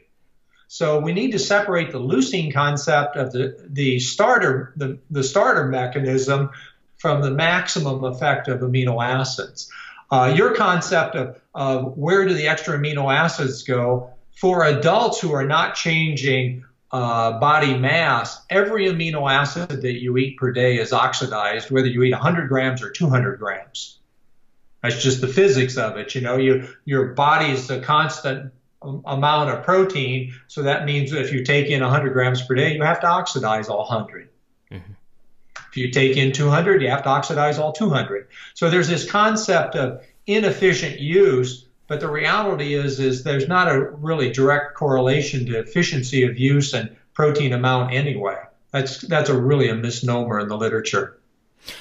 [0.68, 5.66] So we need to separate the leucine concept of the, the starter the, the starter
[5.66, 6.50] mechanism
[6.98, 9.68] from the maximum effect of amino acids.
[10.12, 15.32] Uh, your concept of, of where do the extra amino acids go for adults who
[15.32, 20.92] are not changing uh, body mass, every amino acid that you eat per day is
[20.92, 23.98] oxidized, whether you eat 100 grams or 200 grams.
[24.82, 26.14] That's just the physics of it.
[26.14, 31.32] You know, you, your body is a constant amount of protein, so that means if
[31.32, 34.28] you take in 100 grams per day, you have to oxidize all 100.
[34.70, 34.92] Mm-hmm.
[35.70, 38.26] If you take in 200, you have to oxidize all 200.
[38.54, 43.90] So there's this concept of inefficient use, but the reality is is there's not a
[43.90, 48.36] really direct correlation to efficiency of use and protein amount anyway.
[48.70, 51.18] That's that's a really a misnomer in the literature.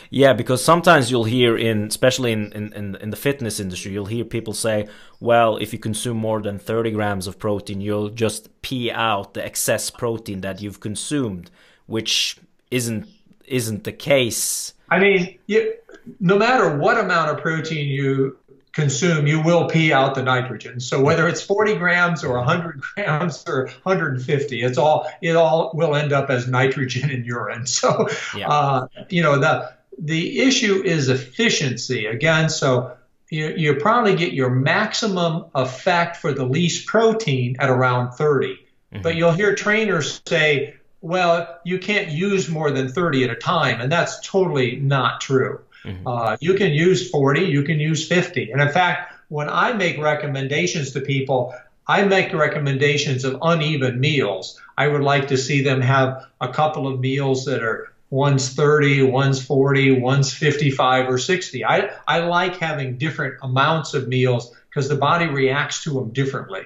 [0.10, 4.26] Yeah, because sometimes you'll hear in, especially in, in, in the fitness industry, you'll hear
[4.26, 4.88] people say,
[5.19, 9.45] well, if you consume more than 30 grams of protein, you'll just pee out the
[9.45, 11.52] excess protein that you've consumed,
[11.86, 12.39] which
[12.72, 13.08] isn't
[13.45, 14.74] isn't the case.
[14.89, 15.76] I mean, you,
[16.19, 18.38] no matter what amount of protein you
[18.73, 20.79] consume, you will pee out the nitrogen.
[20.79, 25.95] So whether it's 40 grams or 100 grams or 150, it's all it all will
[25.95, 27.65] end up as nitrogen in urine.
[27.79, 28.49] So, yeah.
[28.49, 32.49] uh, you know, the the issue is efficiency again.
[32.49, 32.97] So
[33.29, 38.47] you, you probably get your maximum effect for the least protein at around 30.
[38.47, 39.01] Mm-hmm.
[39.01, 43.79] But you'll hear trainers say, well, you can't use more than 30 at a time,
[43.79, 45.62] and that's totally not true.
[45.86, 46.08] Mm-hmm.
[46.08, 48.52] Uh, you can use 40, you can use 50.
[48.52, 51.54] And in fact, when I make recommendations to people,
[51.88, 54.60] I make recommendations of uneven meals.
[54.78, 59.04] I would like to see them have a couple of meals that are one's 30,
[59.04, 61.65] one's 40, one's 55 or 60.
[61.65, 66.62] I, I like having different amounts of meals because the body reacts to them differently.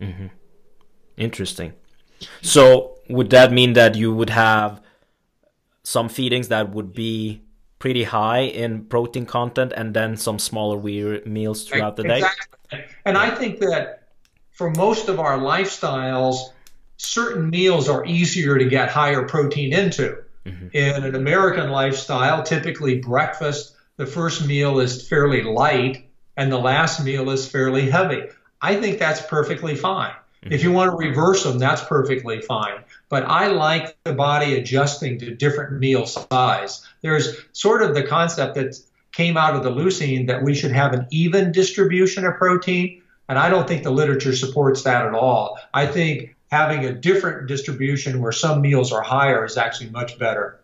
[0.00, 0.26] Mm-hmm.
[1.16, 1.72] Interesting.
[2.42, 4.80] So would that mean that you would have
[5.82, 7.42] some feedings that would be
[7.78, 10.80] pretty high in protein content and then some smaller
[11.26, 12.18] meals throughout the day?
[12.18, 12.84] Exactly.
[13.04, 14.08] And I think that
[14.50, 16.36] for most of our lifestyles,
[16.96, 20.18] certain meals are easier to get higher protein into.
[20.44, 20.68] Mm-hmm.
[20.72, 27.04] In an American lifestyle, typically breakfast, the first meal is fairly light and the last
[27.04, 28.22] meal is fairly heavy.
[28.60, 30.12] I think that's perfectly fine.
[30.12, 30.52] Mm-hmm.
[30.52, 32.84] If you want to reverse them, that's perfectly fine.
[33.08, 36.86] But I like the body adjusting to different meal size.
[37.00, 38.74] There's sort of the concept that
[39.12, 43.02] came out of the leucine that we should have an even distribution of protein.
[43.28, 45.58] And I don't think the literature supports that at all.
[45.72, 50.60] I think having a different distribution where some meals are higher is actually much better.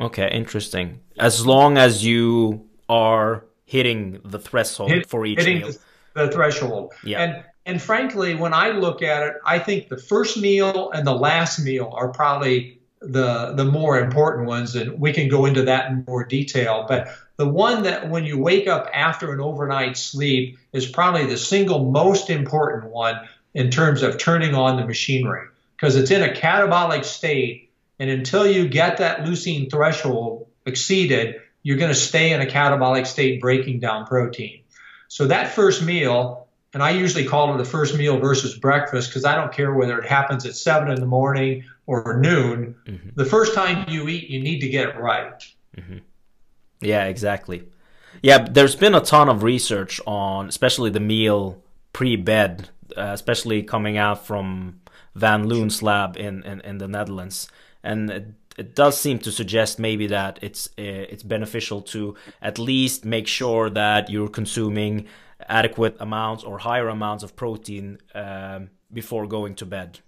[0.00, 1.00] Okay, interesting.
[1.18, 5.70] As long as you are hitting the threshold Hit, for each meal.
[6.14, 6.92] The, the threshold.
[7.04, 7.22] Yeah.
[7.22, 11.14] And and frankly, when I look at it, I think the first meal and the
[11.14, 15.90] last meal are probably the the more important ones, and we can go into that
[15.90, 16.86] in more detail.
[16.88, 21.36] But the one that when you wake up after an overnight sleep is probably the
[21.36, 23.20] single most important one
[23.54, 25.46] in terms of turning on the machinery
[25.76, 27.70] because it's in a catabolic state.
[27.98, 33.06] And until you get that leucine threshold exceeded, you're going to stay in a catabolic
[33.06, 34.62] state breaking down protein.
[35.08, 36.41] So that first meal,
[36.74, 39.98] and I usually call it the first meal versus breakfast because I don't care whether
[39.98, 42.74] it happens at seven in the morning or noon.
[42.86, 43.10] Mm-hmm.
[43.14, 45.42] The first time you eat, you need to get it right.
[45.76, 45.98] Mm-hmm.
[46.80, 47.68] Yeah, exactly.
[48.22, 53.96] Yeah, there's been a ton of research on, especially the meal pre-bed uh, especially coming
[53.96, 54.80] out from
[55.14, 57.48] Van Loon's lab in, in, in the Netherlands.
[57.82, 62.58] And it, it, does seem to suggest maybe that it's uh, it's beneficial to at
[62.58, 65.06] least make sure that you're consuming
[65.48, 70.00] adequate amounts or higher amounts of protein um, before going to bed.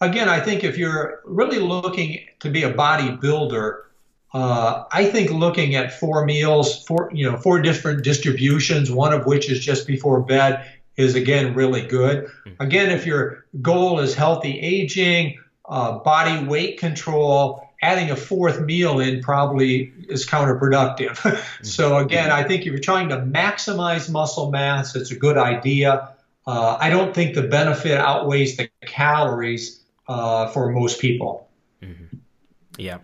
[0.00, 3.82] Again, I think if you're really looking to be a bodybuilder,
[4.32, 9.26] uh, I think looking at four meals, four you know four different distributions, one of
[9.26, 10.64] which is just before bed,
[10.96, 12.24] is again really good.
[12.24, 12.62] Mm-hmm.
[12.62, 19.00] Again, if your goal is healthy aging, uh, body weight control, adding a fourth meal
[19.00, 21.18] in probably is counterproductive.
[21.60, 21.64] Mm-hmm.
[21.64, 26.10] so again, I think if you're trying to maximize muscle mass, it's a good idea.
[26.46, 31.48] Uh, I don't think the benefit outweighs the calories uh, for most people.
[31.82, 32.16] Mm-hmm.
[32.78, 32.98] Yeah.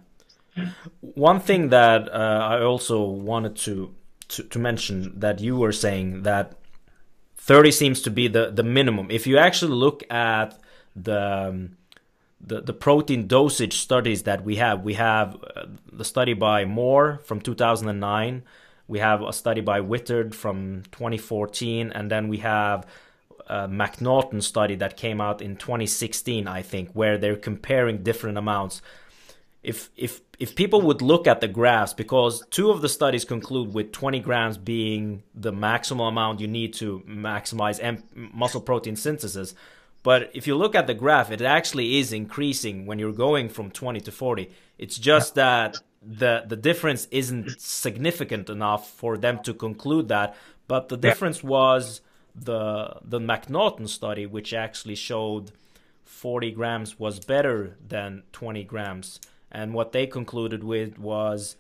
[1.01, 3.95] One thing that uh, I also wanted to,
[4.29, 6.55] to, to mention that you were saying that
[7.37, 9.11] 30 seems to be the, the minimum.
[9.11, 10.59] If you actually look at
[10.95, 11.77] the, um,
[12.41, 17.21] the, the protein dosage studies that we have, we have uh, the study by Moore
[17.25, 18.43] from 2009,
[18.89, 22.87] we have a study by Witard from 2014, and then we have
[23.49, 28.83] a Macnaughton study that came out in 2016, I think, where they're comparing different amounts.
[29.63, 33.75] If if if people would look at the graphs, because two of the studies conclude
[33.75, 37.81] with 20 grams being the maximum amount you need to maximize
[38.15, 39.55] muscle protein synthesis.
[40.07, 43.73] But if you look at the graph, it actually is increasing when you're going from
[43.73, 44.53] 20 to 40.
[44.79, 50.37] It's just that the the difference isn't significant enough for them to conclude that.
[50.69, 52.03] But the difference was
[52.37, 55.51] the the Macnaughton study, which actually showed
[56.05, 59.19] 40 grams was better than 20 grams
[59.51, 61.57] and what they concluded with was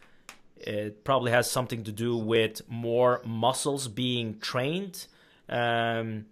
[0.57, 5.07] it probably has something to do with more muscles being trained
[5.49, 6.27] um,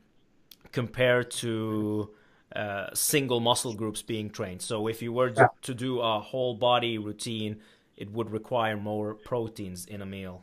[0.75, 2.11] compared to
[2.55, 4.61] uh, single muscle groups being trained.
[4.61, 7.61] So if you were to, to do a whole body routine,
[7.97, 10.43] it would require more proteins in a meal.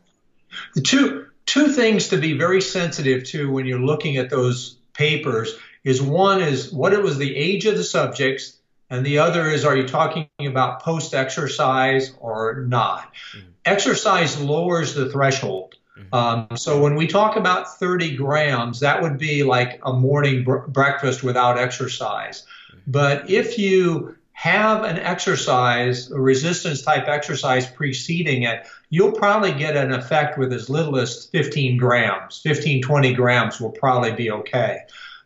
[0.74, 5.54] The two two things to be very sensitive to when you're looking at those papers
[5.84, 8.58] is one is what it was the age of the subjects
[8.92, 13.14] and the other is, are you talking about post exercise or not?
[13.34, 13.48] Mm-hmm.
[13.64, 15.76] Exercise lowers the threshold.
[16.12, 16.16] Mm-hmm.
[16.16, 20.68] Um, so when we talk about 30 grams, that would be like a morning br-
[20.68, 22.46] breakfast without exercise.
[22.72, 22.92] Mm-hmm.
[22.92, 29.78] But if you have an exercise, a resistance type exercise preceding it, you'll probably get
[29.78, 32.40] an effect with as little as 15 grams.
[32.40, 34.80] 15, 20 grams will probably be okay.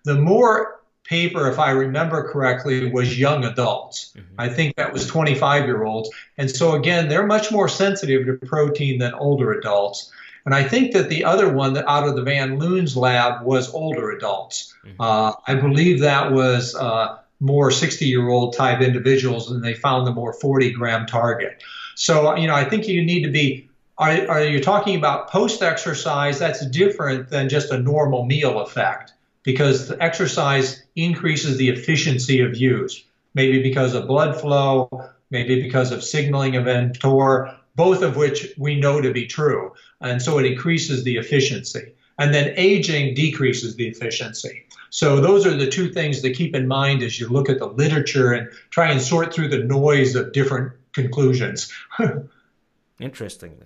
[0.04, 4.14] The Moore paper, if I remember correctly, was young adults.
[4.18, 4.36] Mm-hmm.
[4.38, 6.10] I think that was 25 year olds.
[6.38, 10.12] And so, again, they're much more sensitive to protein than older adults.
[10.46, 13.74] And I think that the other one that out of the Van Loon's lab was
[13.74, 14.74] older adults.
[14.86, 15.02] Mm-hmm.
[15.02, 20.06] Uh, I believe that was uh, more 60 year old type individuals, and they found
[20.06, 21.64] the more 40 gram target.
[21.96, 23.70] So, you know, I think you need to be.
[23.98, 26.38] Are, are you talking about post exercise?
[26.38, 32.58] That's different than just a normal meal effect because the exercise increases the efficiency of
[32.58, 34.90] use, maybe because of blood flow,
[35.30, 39.74] maybe because of signaling of mTOR, both of which we know to be true.
[40.02, 41.94] And so it increases the efficiency.
[42.18, 44.66] And then aging decreases the efficiency.
[44.90, 47.68] So those are the two things to keep in mind as you look at the
[47.68, 51.72] literature and try and sort through the noise of different conclusions.
[53.00, 53.66] Interestingly.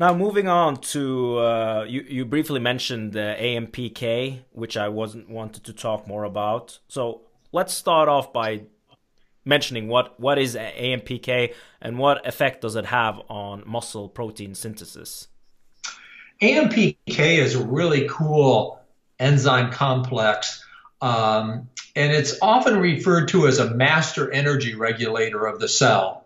[0.00, 5.62] Now, moving on to uh, you, you briefly mentioned the AMPK, which I wasn't wanted
[5.64, 6.78] to talk more about.
[6.88, 7.20] So
[7.52, 8.62] let's start off by
[9.44, 15.28] mentioning what what is AMPK and what effect does it have on muscle protein synthesis.
[16.42, 18.80] AMPK is a really cool
[19.18, 20.64] enzyme complex,
[21.02, 26.24] um, and it's often referred to as a master energy regulator of the cell.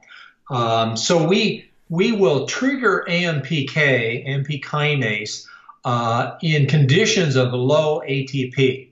[0.50, 5.46] Um, so we we will trigger AMPK, AMP kinase,
[5.84, 8.88] uh, in conditions of low ATP.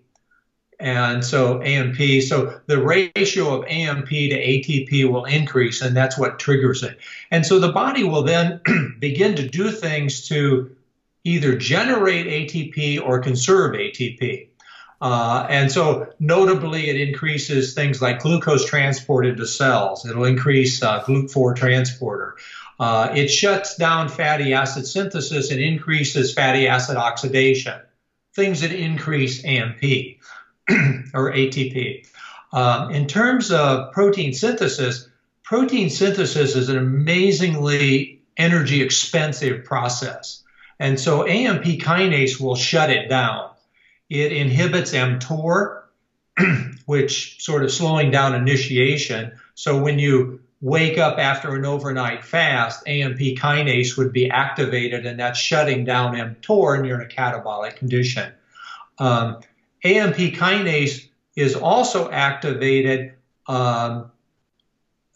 [0.82, 6.40] And so AMP, so the ratio of AMP to ATP will increase, and that's what
[6.40, 6.98] triggers it.
[7.30, 8.60] And so the body will then
[8.98, 10.74] begin to do things to
[11.22, 14.48] either generate ATP or conserve ATP.
[15.00, 20.04] Uh, and so, notably, it increases things like glucose transport into cells.
[20.04, 22.34] It'll increase uh, GLUT4 transporter.
[22.80, 27.80] Uh, it shuts down fatty acid synthesis and increases fatty acid oxidation,
[28.34, 29.80] things that increase AMP
[31.14, 32.06] or ATP.
[32.52, 35.08] Um, in terms of protein synthesis,
[35.42, 40.42] protein synthesis is an amazingly energy expensive process.
[40.78, 43.50] And so AMP kinase will shut it down.
[44.10, 45.82] It inhibits mTOR,
[46.86, 49.32] which sort of slowing down initiation.
[49.54, 55.18] So when you wake up after an overnight fast, AMP kinase would be activated, and
[55.18, 58.32] that's shutting down mTOR, and you're in a catabolic condition.
[58.98, 59.40] Um,
[59.84, 63.14] AMP kinase is also activated,
[63.46, 64.10] um,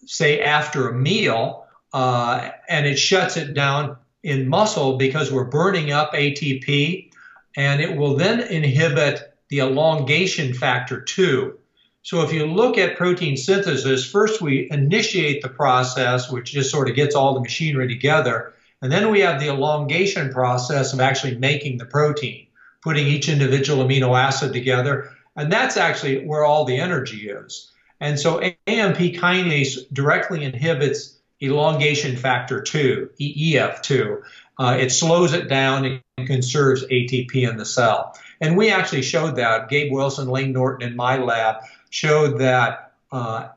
[0.07, 5.93] say, after a meal, uh, and it shuts it down in muscle because we're burning
[5.93, 7.11] up ATP,
[7.57, 11.57] and it will then inhibit the elongation factor 2.
[12.03, 16.89] So if you look at protein synthesis, first we initiate the process, which just sort
[16.89, 21.37] of gets all the machinery together, and then we have the elongation process of actually
[21.37, 22.46] making the protein,
[22.87, 27.73] putting each individual amino acid together, and that's actually where all the energy is.
[27.99, 34.23] And so AMP kinase directly inhibits elongation factor 2, EEF2.
[34.57, 38.17] Uh, it slows it down and conserves ATP in the cell.
[38.41, 39.69] And we actually showed that.
[39.69, 43.49] Gabe Wilson, Layne Norton in my lab showed that uh,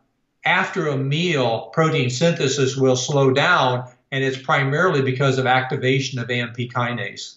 [0.44, 6.32] after a meal, protein synthesis will slow down, and it's primarily because of activation of
[6.32, 7.36] AMP kinase.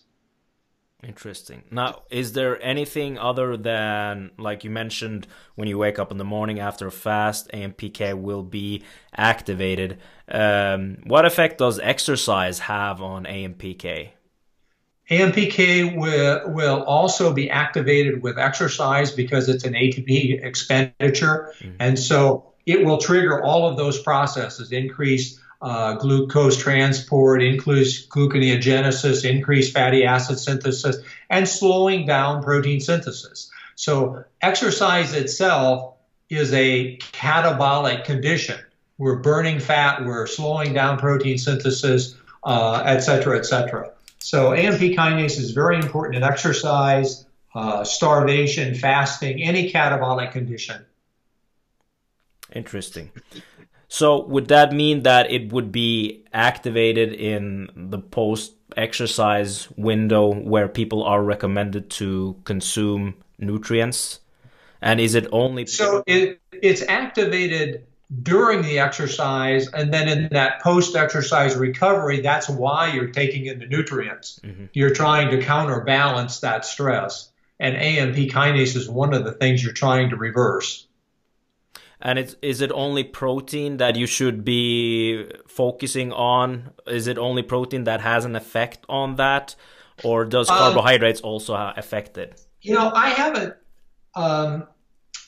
[1.06, 1.64] Interesting.
[1.70, 5.26] Now, is there anything other than, like you mentioned,
[5.56, 8.84] when you wake up in the morning after a fast, AMPK will be
[9.16, 9.98] activated?
[10.28, 14.10] Um, what effect does exercise have on AMPK?
[15.10, 21.52] AMPK will, will also be activated with exercise because it's an ATP expenditure.
[21.58, 21.76] Mm-hmm.
[21.80, 29.24] And so it will trigger all of those processes, increase uh, glucose transport, increase gluconeogenesis,
[29.24, 30.96] increased fatty acid synthesis,
[31.30, 33.50] and slowing down protein synthesis.
[33.76, 35.94] So exercise itself
[36.28, 38.58] is a catabolic condition.
[38.98, 43.92] We're burning fat, we're slowing down protein synthesis, uh, et cetera, et cetera.
[44.18, 50.84] So AMP kinase is very important in exercise, uh, starvation, fasting, any catabolic condition.
[52.54, 53.10] Interesting.
[53.92, 60.66] So would that mean that it would be activated in the post exercise window where
[60.66, 64.20] people are recommended to consume nutrients?
[64.80, 67.84] And is it only So it, it's activated
[68.22, 73.58] during the exercise and then in that post exercise recovery that's why you're taking in
[73.58, 74.66] the nutrients mm-hmm.
[74.74, 79.72] you're trying to counterbalance that stress and amp kinase is one of the things you're
[79.72, 80.86] trying to reverse
[82.02, 86.72] And it's, is it only protein that you should be focusing on?
[86.86, 89.54] Is it only protein that has an effect on that?
[90.02, 92.44] Or does um, carbohydrates also affect it?
[92.60, 93.54] You know, I haven't.
[94.14, 94.66] Um,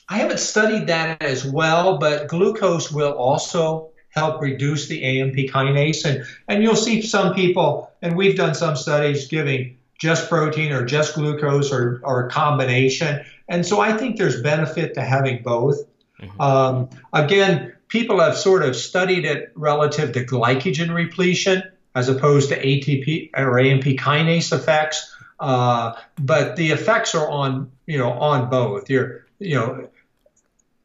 [0.07, 6.05] I haven't studied that as well, but glucose will also help reduce the AMP kinase.
[6.05, 10.85] And, and you'll see some people, and we've done some studies giving just protein or
[10.85, 13.25] just glucose or, or a combination.
[13.47, 15.77] And so I think there's benefit to having both.
[16.21, 16.41] Mm-hmm.
[16.41, 21.63] Um, again, people have sort of studied it relative to glycogen repletion
[21.93, 25.15] as opposed to ATP or AMP kinase effects.
[25.39, 28.89] Uh, but the effects are on, you know, on both.
[28.89, 29.89] You're, you know,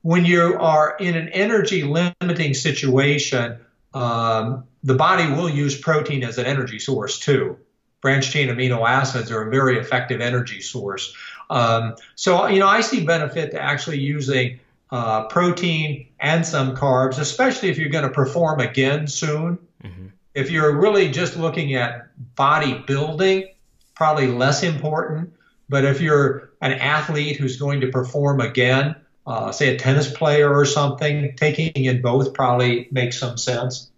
[0.03, 3.59] when you are in an energy limiting situation,
[3.93, 7.59] um, the body will use protein as an energy source too.
[8.01, 11.15] Branched chain amino acids are a very effective energy source.
[11.51, 14.61] Um, so, you know, I see benefit to actually using
[14.93, 19.59] uh, protein and some carbs, especially if you're going to perform again soon.
[19.85, 20.07] Mm-hmm.
[20.35, 23.49] If you're really just looking at body building,
[23.95, 25.33] probably less important.
[25.69, 30.53] But if you're an athlete who's going to perform again, uh, say a tennis player
[30.53, 33.91] or something, taking in both probably makes some sense.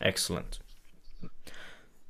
[0.00, 0.58] Excellent.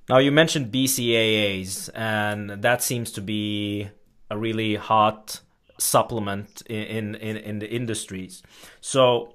[0.08, 3.88] Now you mentioned BCAAs, and that seems to be
[4.30, 5.40] a really hot
[5.82, 8.42] supplement in in, in the industries.
[8.80, 9.34] So,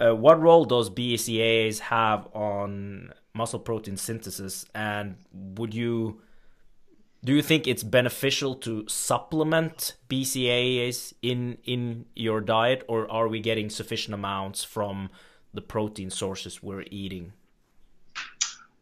[0.00, 6.20] uh, what role does BCAAs have on muscle protein synthesis, and would you
[7.24, 13.40] do you think it's beneficial to supplement BCAAs in in your diet, or are we
[13.40, 15.10] getting sufficient amounts from
[15.54, 17.32] the protein sources we're eating?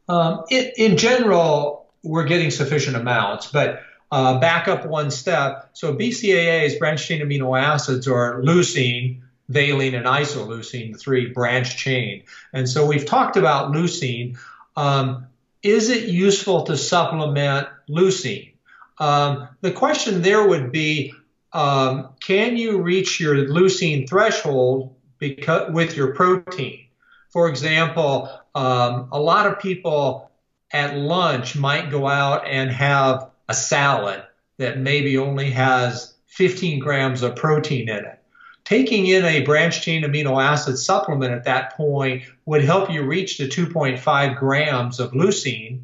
[0.08, 3.82] Um, in, in, general, we're getting sufficient amounts, but
[4.12, 5.70] uh, back up one step.
[5.72, 12.24] So BCAAs, branched chain amino acids, are leucine, valine, and isoleucine, the three branch chain.
[12.52, 14.38] And so we've talked about leucine.
[14.76, 15.26] Um,
[15.62, 18.52] is it useful to supplement leucine?
[18.98, 21.14] Um, the question there would be,
[21.54, 26.84] um, can you reach your leucine threshold because, with your protein?
[27.30, 30.30] For example, um, a lot of people
[30.70, 34.22] at lunch might go out and have a salad
[34.58, 38.18] that maybe only has 15 grams of protein in it.
[38.64, 43.38] Taking in a branched chain amino acid supplement at that point would help you reach
[43.38, 45.80] the 2.5 grams of leucine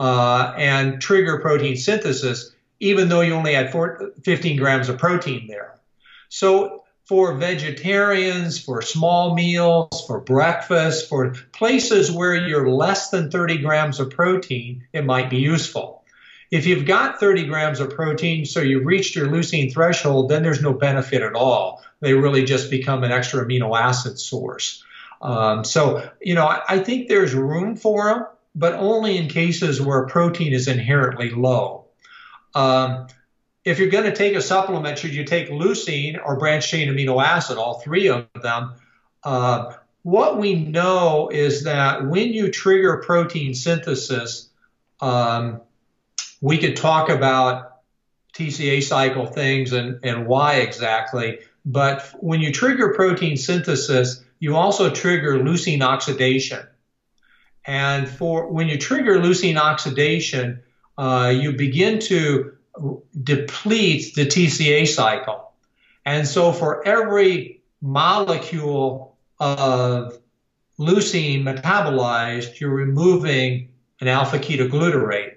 [0.00, 5.46] uh, and trigger protein synthesis, even though you only had four, 15 grams of protein
[5.46, 5.78] there.
[6.28, 13.58] So for vegetarians, for small meals, for breakfast, for places where you're less than 30
[13.58, 16.02] grams of protein, it might be useful.
[16.50, 20.62] If you've got 30 grams of protein, so you've reached your leucine threshold, then there's
[20.62, 21.82] no benefit at all.
[22.00, 24.84] They really just become an extra amino acid source.
[25.20, 29.80] Um, so, you know, I, I, think there's room for them, but only in cases
[29.80, 31.86] where protein is inherently low.
[32.54, 33.06] Um,
[33.64, 37.22] if you're going to take a supplement, should you take leucine or branched chain amino
[37.22, 38.74] acid, all three of them?
[39.24, 39.72] Uh,
[40.02, 44.50] what we know is that when you trigger protein synthesis,
[45.00, 45.60] um,
[46.40, 47.82] we could talk about
[48.34, 51.38] TCA cycle things and, and why exactly.
[51.64, 56.66] But when you trigger protein synthesis, you also trigger leucine oxidation.
[57.66, 60.62] And for when you trigger leucine oxidation,
[60.98, 62.52] uh, you begin to
[63.22, 65.52] deplete the TCA cycle.
[66.04, 70.18] And so for every molecule of
[70.78, 73.70] leucine metabolized, you're removing
[74.00, 75.36] an alpha ketoglutarate.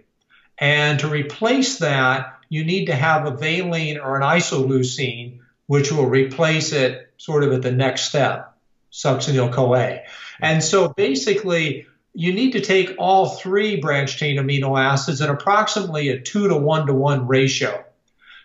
[0.60, 6.07] And to replace that, you need to have a valine or an isoleucine, which will
[6.07, 8.57] replace it sort of at the next step,
[8.91, 10.01] succinyl CoA.
[10.41, 16.10] And so basically, you need to take all three branched chain amino acids in approximately
[16.10, 17.86] a two to one to one ratio.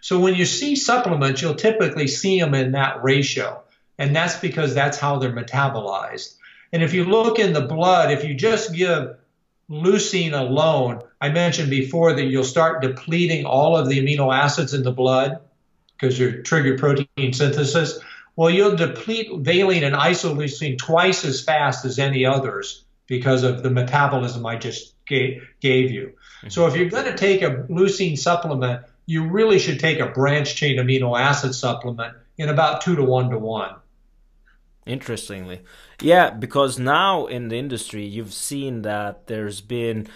[0.01, 3.63] So when you see supplements, you'll typically see them in that ratio.
[3.99, 6.37] And that's because that's how they're metabolized.
[6.73, 9.17] And if you look in the blood, if you just give
[9.71, 14.83] leucine alone, I mentioned before that you'll start depleting all of the amino acids in
[14.83, 15.39] the blood
[15.93, 17.99] because you're triggered protein synthesis.
[18.37, 23.71] Well, you'll deplete valine and isoleucine twice as fast as any others because of the
[23.71, 26.07] metabolism I just gave, gave you.
[26.09, 26.49] Mm-hmm.
[26.49, 30.57] So if you're going to take a leucine supplement, you really should take a branched
[30.57, 33.77] chain amino acid supplement in about two to one to one.
[34.87, 35.63] Interestingly,
[36.05, 40.07] yeah, because now in the industry, you've seen that there's been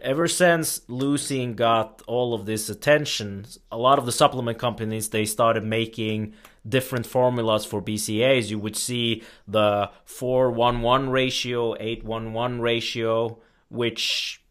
[0.00, 5.24] ever since leucine got all of this attention, a lot of the supplement companies they
[5.24, 6.34] started making
[6.68, 8.50] different formulas for BCAAs.
[8.50, 14.42] You would see the 411 ratio, 811 ratio, which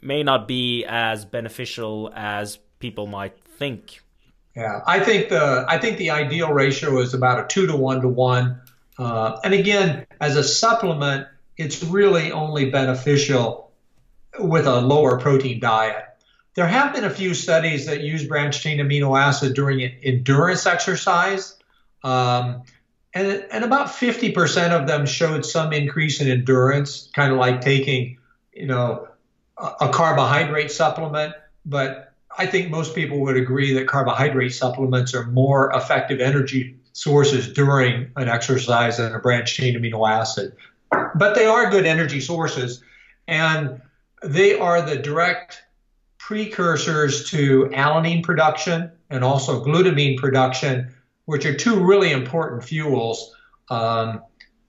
[0.00, 4.00] may not be as beneficial as people might think.
[4.56, 8.00] Yeah, I think the I think the ideal ratio is about a two to one
[8.02, 8.60] to one.
[8.98, 11.26] Uh, and again, as a supplement,
[11.56, 13.72] it's really only beneficial
[14.38, 16.04] with a lower protein diet.
[16.54, 21.56] There have been a few studies that use branched chain amino acid during endurance exercise,
[22.04, 22.62] um,
[23.12, 28.18] and, and about 50% of them showed some increase in endurance, kind of like taking,
[28.52, 29.08] you know,
[29.58, 31.34] a, a carbohydrate supplement.
[31.64, 37.52] But I think most people would agree that carbohydrate supplements are more effective energy sources
[37.52, 40.56] during an exercise than a branched chain amino acid.
[40.90, 42.82] But they are good energy sources,
[43.28, 43.82] and
[44.22, 45.62] they are the direct
[46.18, 50.94] precursors to alanine production and also glutamine production,
[51.26, 53.34] which are two really important fuels.
[53.68, 54.22] Um,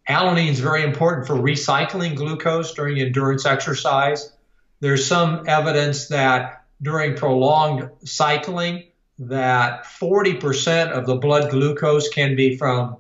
[0.10, 4.34] alanine is very important for recycling glucose during endurance exercise.
[4.80, 8.86] There's some evidence that during prolonged cycling
[9.20, 12.98] that 40% of the blood glucose can be from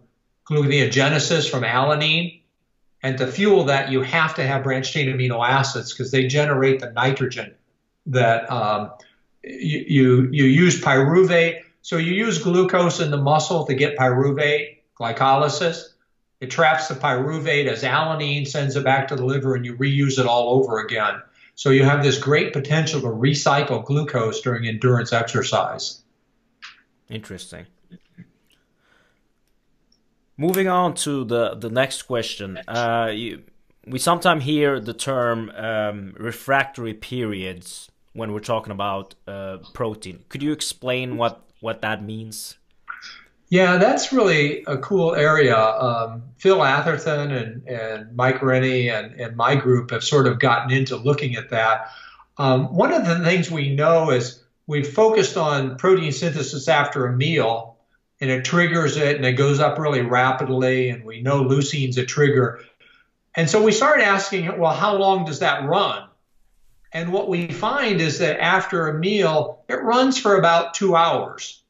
[0.49, 2.41] gluconeogenesis from alanine.
[3.03, 6.80] And to fuel that, you have to have branched chain amino acids because they generate
[6.80, 7.53] the nitrogen
[8.07, 8.91] that um,
[9.43, 11.61] you, you, you use pyruvate.
[11.82, 15.89] So you use glucose in the muscle to get pyruvate glycolysis.
[16.39, 20.20] It traps the pyruvate as alanine, sends it back to the liver, and you reuse
[20.20, 21.22] it all over again.
[21.55, 26.01] So you have this great potential to recycle glucose during endurance exercise.
[27.10, 27.68] Interesting.
[30.38, 32.60] Moving on to the, the next question.
[32.68, 33.43] Uh, you,
[33.88, 40.26] we sometimes hear the term um, refractory periods when we're talking about uh, protein.
[40.30, 42.58] Could you explain what, what that means?
[43.49, 45.58] Yeah, that's really a cool area.
[45.58, 50.72] Um, Phil Atherton and, and Mike Rennie and, and my group have sort of gotten
[50.72, 51.91] into looking at that.
[52.38, 57.13] Um, one of the things we know is we've focused on protein synthesis after a
[57.13, 57.78] meal,
[58.22, 62.05] and it triggers it and it goes up really rapidly, and we know leucine's a
[62.05, 62.63] trigger.
[63.36, 66.07] And so we started asking, well, how long does that run?
[66.93, 71.61] And what we find is that after a meal, it runs for about two hours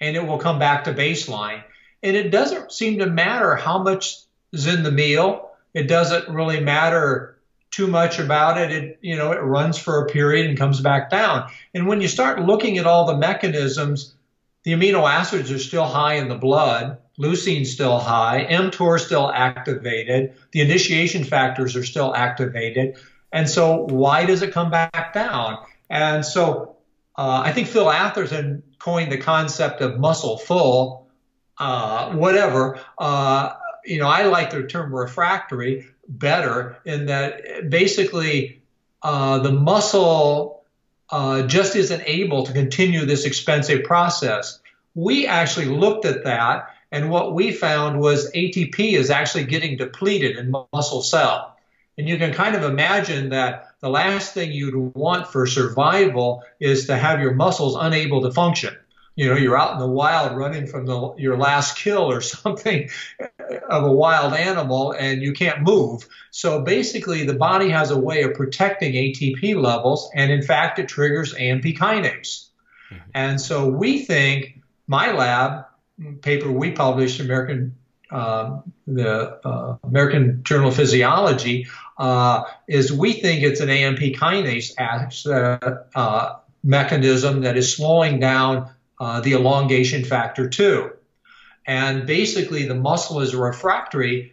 [0.00, 1.62] and it will come back to baseline.
[2.02, 4.16] And it doesn't seem to matter how much
[4.52, 5.50] is in the meal.
[5.74, 7.31] It doesn't really matter
[7.72, 8.70] too much about it.
[8.70, 11.50] It, you know, it runs for a period and comes back down.
[11.74, 14.14] And when you start looking at all the mechanisms,
[14.62, 16.98] the amino acids are still high in the blood.
[17.18, 18.46] Leucine's still high.
[18.48, 20.34] mTOR still activated.
[20.52, 22.96] The initiation factors are still activated.
[23.32, 25.64] And so why does it come back down?
[25.88, 26.76] And so
[27.16, 31.08] uh, I think Phil Atherton coined the concept of muscle full,
[31.58, 32.80] uh, whatever.
[32.98, 33.54] Uh,
[33.84, 35.86] you know, I like the term refractory
[36.18, 38.62] better in that basically
[39.02, 40.64] uh, the muscle
[41.10, 44.60] uh, just isn't able to continue this expensive process.
[44.94, 50.36] We actually looked at that, and what we found was ATP is actually getting depleted
[50.36, 51.56] in muscle cell.
[51.98, 56.86] And you can kind of imagine that the last thing you'd want for survival is
[56.86, 58.74] to have your muscles unable to function.
[59.14, 62.88] You know, you're out in the wild running from the, your last kill or something
[63.68, 66.08] of a wild animal and you can't move.
[66.30, 70.88] So basically, the body has a way of protecting ATP levels, and in fact, it
[70.88, 72.48] triggers AMP kinase.
[72.90, 73.10] Mm-hmm.
[73.14, 75.66] And so we think my lab
[76.22, 77.76] paper we published, American
[78.10, 84.72] uh, the uh, American Journal of Physiology, uh, is we think it's an AMP kinase
[85.26, 88.70] uh, uh, mechanism that is slowing down
[89.02, 90.92] uh, the elongation factor 2.
[91.66, 94.32] And basically, the muscle is refractory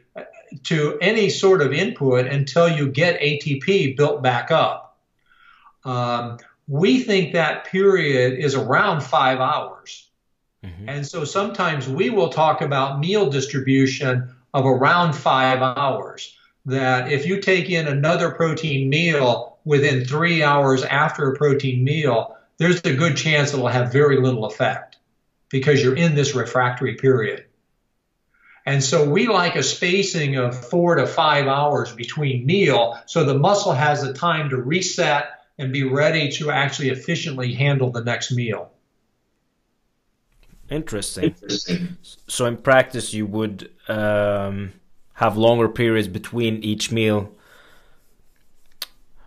[0.66, 4.96] to any sort of input until you get ATP built back up.
[5.86, 10.08] Um, we think that period is around five hours.
[10.64, 10.88] Mm-hmm.
[10.88, 16.38] And so sometimes we will talk about meal distribution of around five hours.
[16.68, 22.36] That if you take in another protein meal within three hours after a protein meal,
[22.60, 24.98] there's a good chance it'll have very little effect
[25.50, 27.46] because you're in this refractory period.
[28.66, 33.38] And so we like a spacing of four to five hours between meal so the
[33.38, 38.32] muscle has the time to reset and be ready to actually efficiently handle the next
[38.32, 38.72] meal.
[40.70, 41.24] Interesting.
[41.24, 41.98] Interesting.
[42.28, 44.74] So in practice, you would um,
[45.14, 47.32] have longer periods between each meal.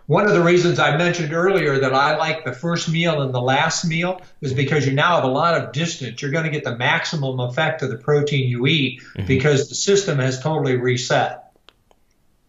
[0.07, 3.41] One of the reasons I mentioned earlier that I like the first meal and the
[3.41, 6.21] last meal is because you now have a lot of distance.
[6.21, 9.27] You're going to get the maximum effect of the protein you eat mm-hmm.
[9.27, 11.53] because the system has totally reset.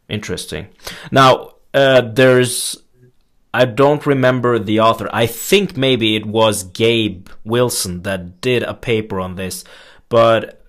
[0.10, 0.68] Interesting.
[1.12, 2.78] Now, uh, there's
[3.54, 5.08] I don't remember the author.
[5.14, 9.64] I think maybe it was Gabe Wilson that did a paper on this,
[10.10, 10.64] but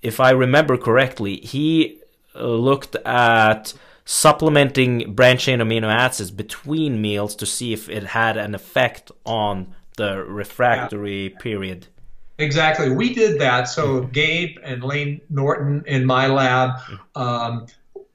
[0.00, 2.00] if I remember correctly, he
[2.34, 3.74] looked at
[4.06, 9.74] supplementing branched chain amino acids between meals to see if it had an effect on
[9.96, 11.38] the refractory yeah.
[11.38, 11.88] period.
[12.38, 12.90] Exactly.
[12.90, 13.64] We did that.
[13.64, 16.78] So Gabe and Layne Norton in my lab.
[17.14, 17.66] Um,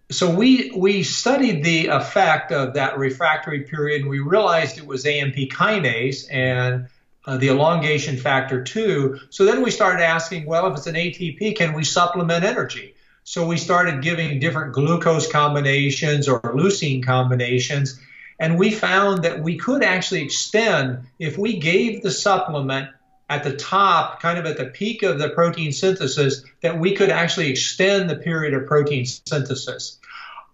[0.09, 5.05] so we we studied the effect of that refractory period, and we realized it was
[5.05, 6.87] AMP kinase and
[7.25, 9.19] uh, the elongation factor two.
[9.29, 12.95] So then we started asking, well, if it's an ATP, can we supplement energy?
[13.23, 17.99] So we started giving different glucose combinations or leucine combinations.
[18.39, 22.89] And we found that we could actually extend, if we gave the supplement
[23.29, 27.09] at the top, kind of at the peak of the protein synthesis, that we could
[27.09, 29.99] actually extend the period of protein synthesis.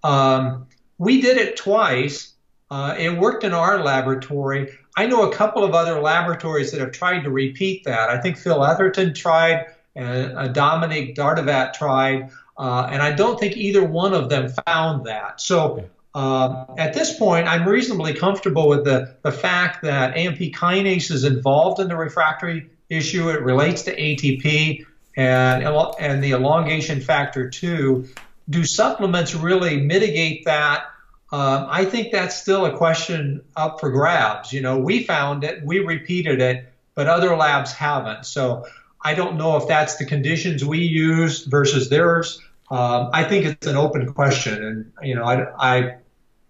[0.03, 2.33] Um, we did it twice.
[2.69, 4.77] Uh, it worked in our laboratory.
[4.95, 8.09] I know a couple of other laboratories that have tried to repeat that.
[8.09, 12.29] I think Phil Atherton tried, and uh, Dominique Dardevet tried.
[12.57, 15.39] Uh, and I don't think either one of them found that.
[15.39, 21.11] So uh, at this point, I'm reasonably comfortable with the, the fact that AMP kinase
[21.11, 23.29] is involved in the refractory issue.
[23.29, 24.85] It relates to ATP
[25.15, 25.63] and,
[25.99, 28.07] and the elongation factor 2.
[28.49, 30.85] Do supplements really mitigate that?
[31.31, 34.53] Um, I think that's still a question up for grabs.
[34.53, 38.25] You know, we found it, we repeated it, but other labs haven't.
[38.25, 38.65] So
[39.03, 42.41] I don't know if that's the conditions we used versus theirs.
[42.69, 45.95] Um, I think it's an open question, and you know, I, I,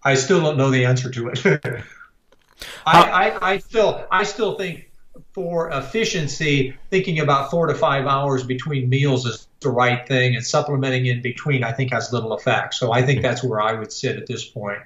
[0.02, 1.44] I still don't know the answer to it.
[2.86, 4.90] I, I, I still, I still think
[5.32, 10.44] for efficiency, thinking about four to five hours between meals is the right thing, and
[10.44, 12.74] supplementing in between, I think, has little effect.
[12.74, 14.80] So I think that's where I would sit at this point.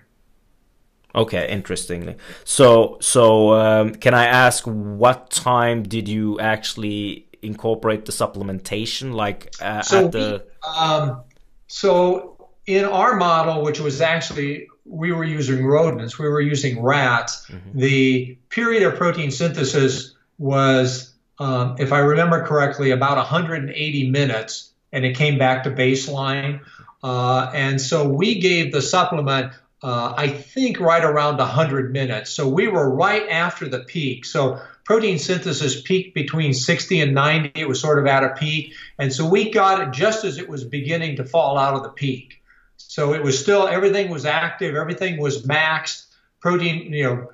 [1.14, 2.16] Okay, interestingly.
[2.44, 9.55] So, so um, can I ask what time did you actually incorporate the supplementation, like
[9.61, 10.45] uh, so at the?
[10.62, 11.22] We, um,
[11.66, 17.47] so in our model, which was actually we were using rodents, we were using rats.
[17.47, 17.78] Mm-hmm.
[17.78, 25.05] The period of protein synthesis was, um, if I remember correctly, about 180 minutes, and
[25.05, 26.61] it came back to baseline.
[27.03, 32.30] Uh, and so we gave the supplement uh, I think right around 100 minutes.
[32.30, 34.24] So we were right after the peak.
[34.24, 37.52] So protein synthesis peaked between 60 and 90.
[37.60, 38.74] It was sort of at a peak.
[38.98, 41.90] And so we got it just as it was beginning to fall out of the
[41.90, 42.42] peak.
[42.76, 46.06] So it was still, everything was active, everything was maxed.
[46.40, 47.28] Protein, you know,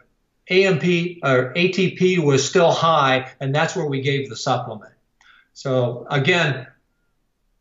[0.50, 0.82] AMP
[1.22, 4.92] or ATP was still high, and that's where we gave the supplement.
[5.52, 6.66] So again,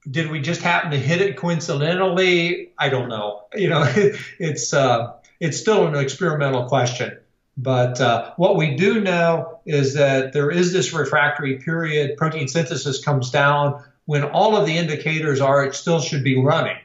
[0.10, 2.72] did we just happen to hit it coincidentally?
[2.78, 3.44] I don't know.
[3.56, 3.92] You know,
[4.40, 7.18] it's uh, it's still an experimental question.
[7.58, 12.18] But uh, what we do know is that there is this refractory period.
[12.18, 16.78] Protein synthesis comes down when all of the indicators are it still should be running.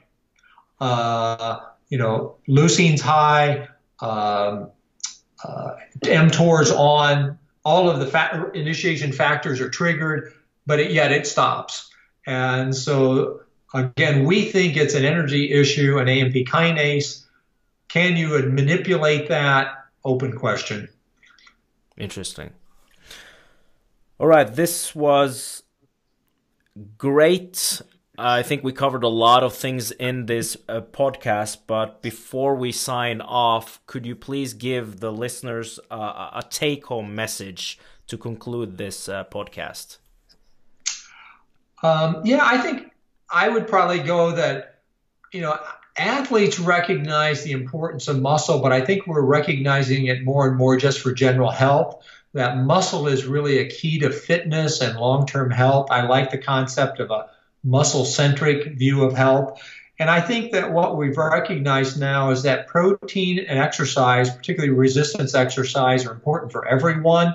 [0.81, 1.61] Uh,
[1.91, 3.69] you know, leucine's high,
[4.01, 4.71] um,
[5.45, 10.33] uh, mTOR's on, all of the fa- initiation factors are triggered,
[10.67, 11.92] but it, yet it stops.
[12.27, 13.41] And so,
[13.75, 17.25] again, we think it's an energy issue, an AMP kinase.
[17.89, 19.83] Can you manipulate that?
[20.05, 20.89] open question.
[21.97, 22.51] Interesting.
[24.19, 25.63] All right, this was
[26.97, 27.83] great.
[28.19, 32.71] I think we covered a lot of things in this uh, podcast, but before we
[32.71, 38.79] sign off, could you please give the listeners uh, a take home message to conclude
[38.79, 39.99] this uh, podcast?
[41.83, 42.91] Um, yeah, I think
[43.31, 44.81] I would probably go that,
[45.33, 45.59] you know,
[45.97, 50.77] athletes recognize the importance of muscle, but I think we're recognizing it more and more
[50.77, 52.05] just for general health.
[52.35, 55.89] That muscle is really a key to fitness and long term health.
[55.91, 57.29] I like the concept of a
[57.63, 59.61] muscle centric view of health.
[59.99, 65.35] And I think that what we've recognized now is that protein and exercise, particularly resistance
[65.35, 67.35] exercise, are important for everyone.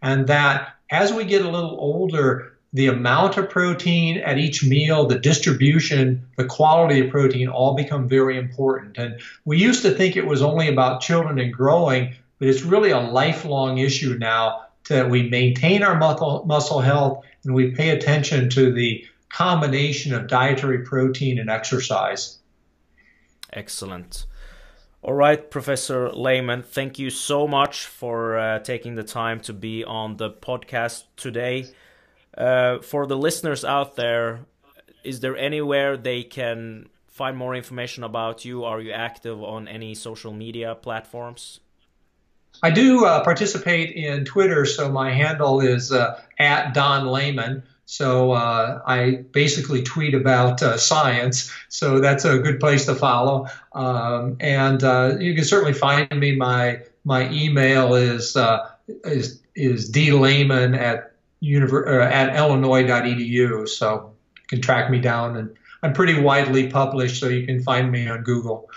[0.00, 5.06] And that as we get a little older, the amount of protein at each meal,
[5.06, 8.98] the distribution, the quality of protein all become very important.
[8.98, 12.90] And we used to think it was only about children and growing, but it's really
[12.90, 18.50] a lifelong issue now that we maintain our muscle, muscle health and we pay attention
[18.50, 22.38] to the combination of dietary protein and exercise.
[23.52, 24.26] Excellent.
[25.02, 29.84] All right, Professor Layman, thank you so much for uh, taking the time to be
[29.84, 31.66] on the podcast today.
[32.36, 34.40] Uh, for the listeners out there,
[35.04, 38.64] is there anywhere they can find more information about you?
[38.64, 41.60] Are you active on any social media platforms?
[42.62, 47.62] I do uh, participate in Twitter, so my handle is uh, at Don Layman.
[47.86, 53.46] So uh, I basically tweet about uh, science, so that's a good place to follow.
[53.72, 56.34] Um, and uh, you can certainly find me.
[56.34, 58.68] My my email is uh,
[59.04, 63.68] is is dlayman at univer- uh, at illinois.edu.
[63.68, 67.90] So you can track me down, and I'm pretty widely published, so you can find
[67.90, 68.70] me on Google.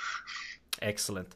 [0.81, 1.35] Excellent.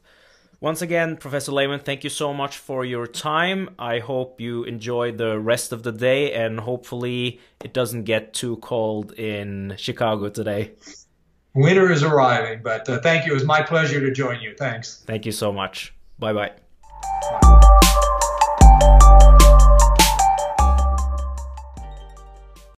[0.64, 3.68] Once again, Professor Layman, thank you so much for your time.
[3.78, 8.56] I hope you enjoy the rest of the day and hopefully it doesn't get too
[8.56, 10.72] cold in Chicago today.
[11.54, 13.32] Winter is arriving, but uh, thank you.
[13.32, 14.54] It was my pleasure to join you.
[14.56, 15.04] Thanks.
[15.06, 15.92] Thank you so much.
[16.18, 17.70] Bye bye.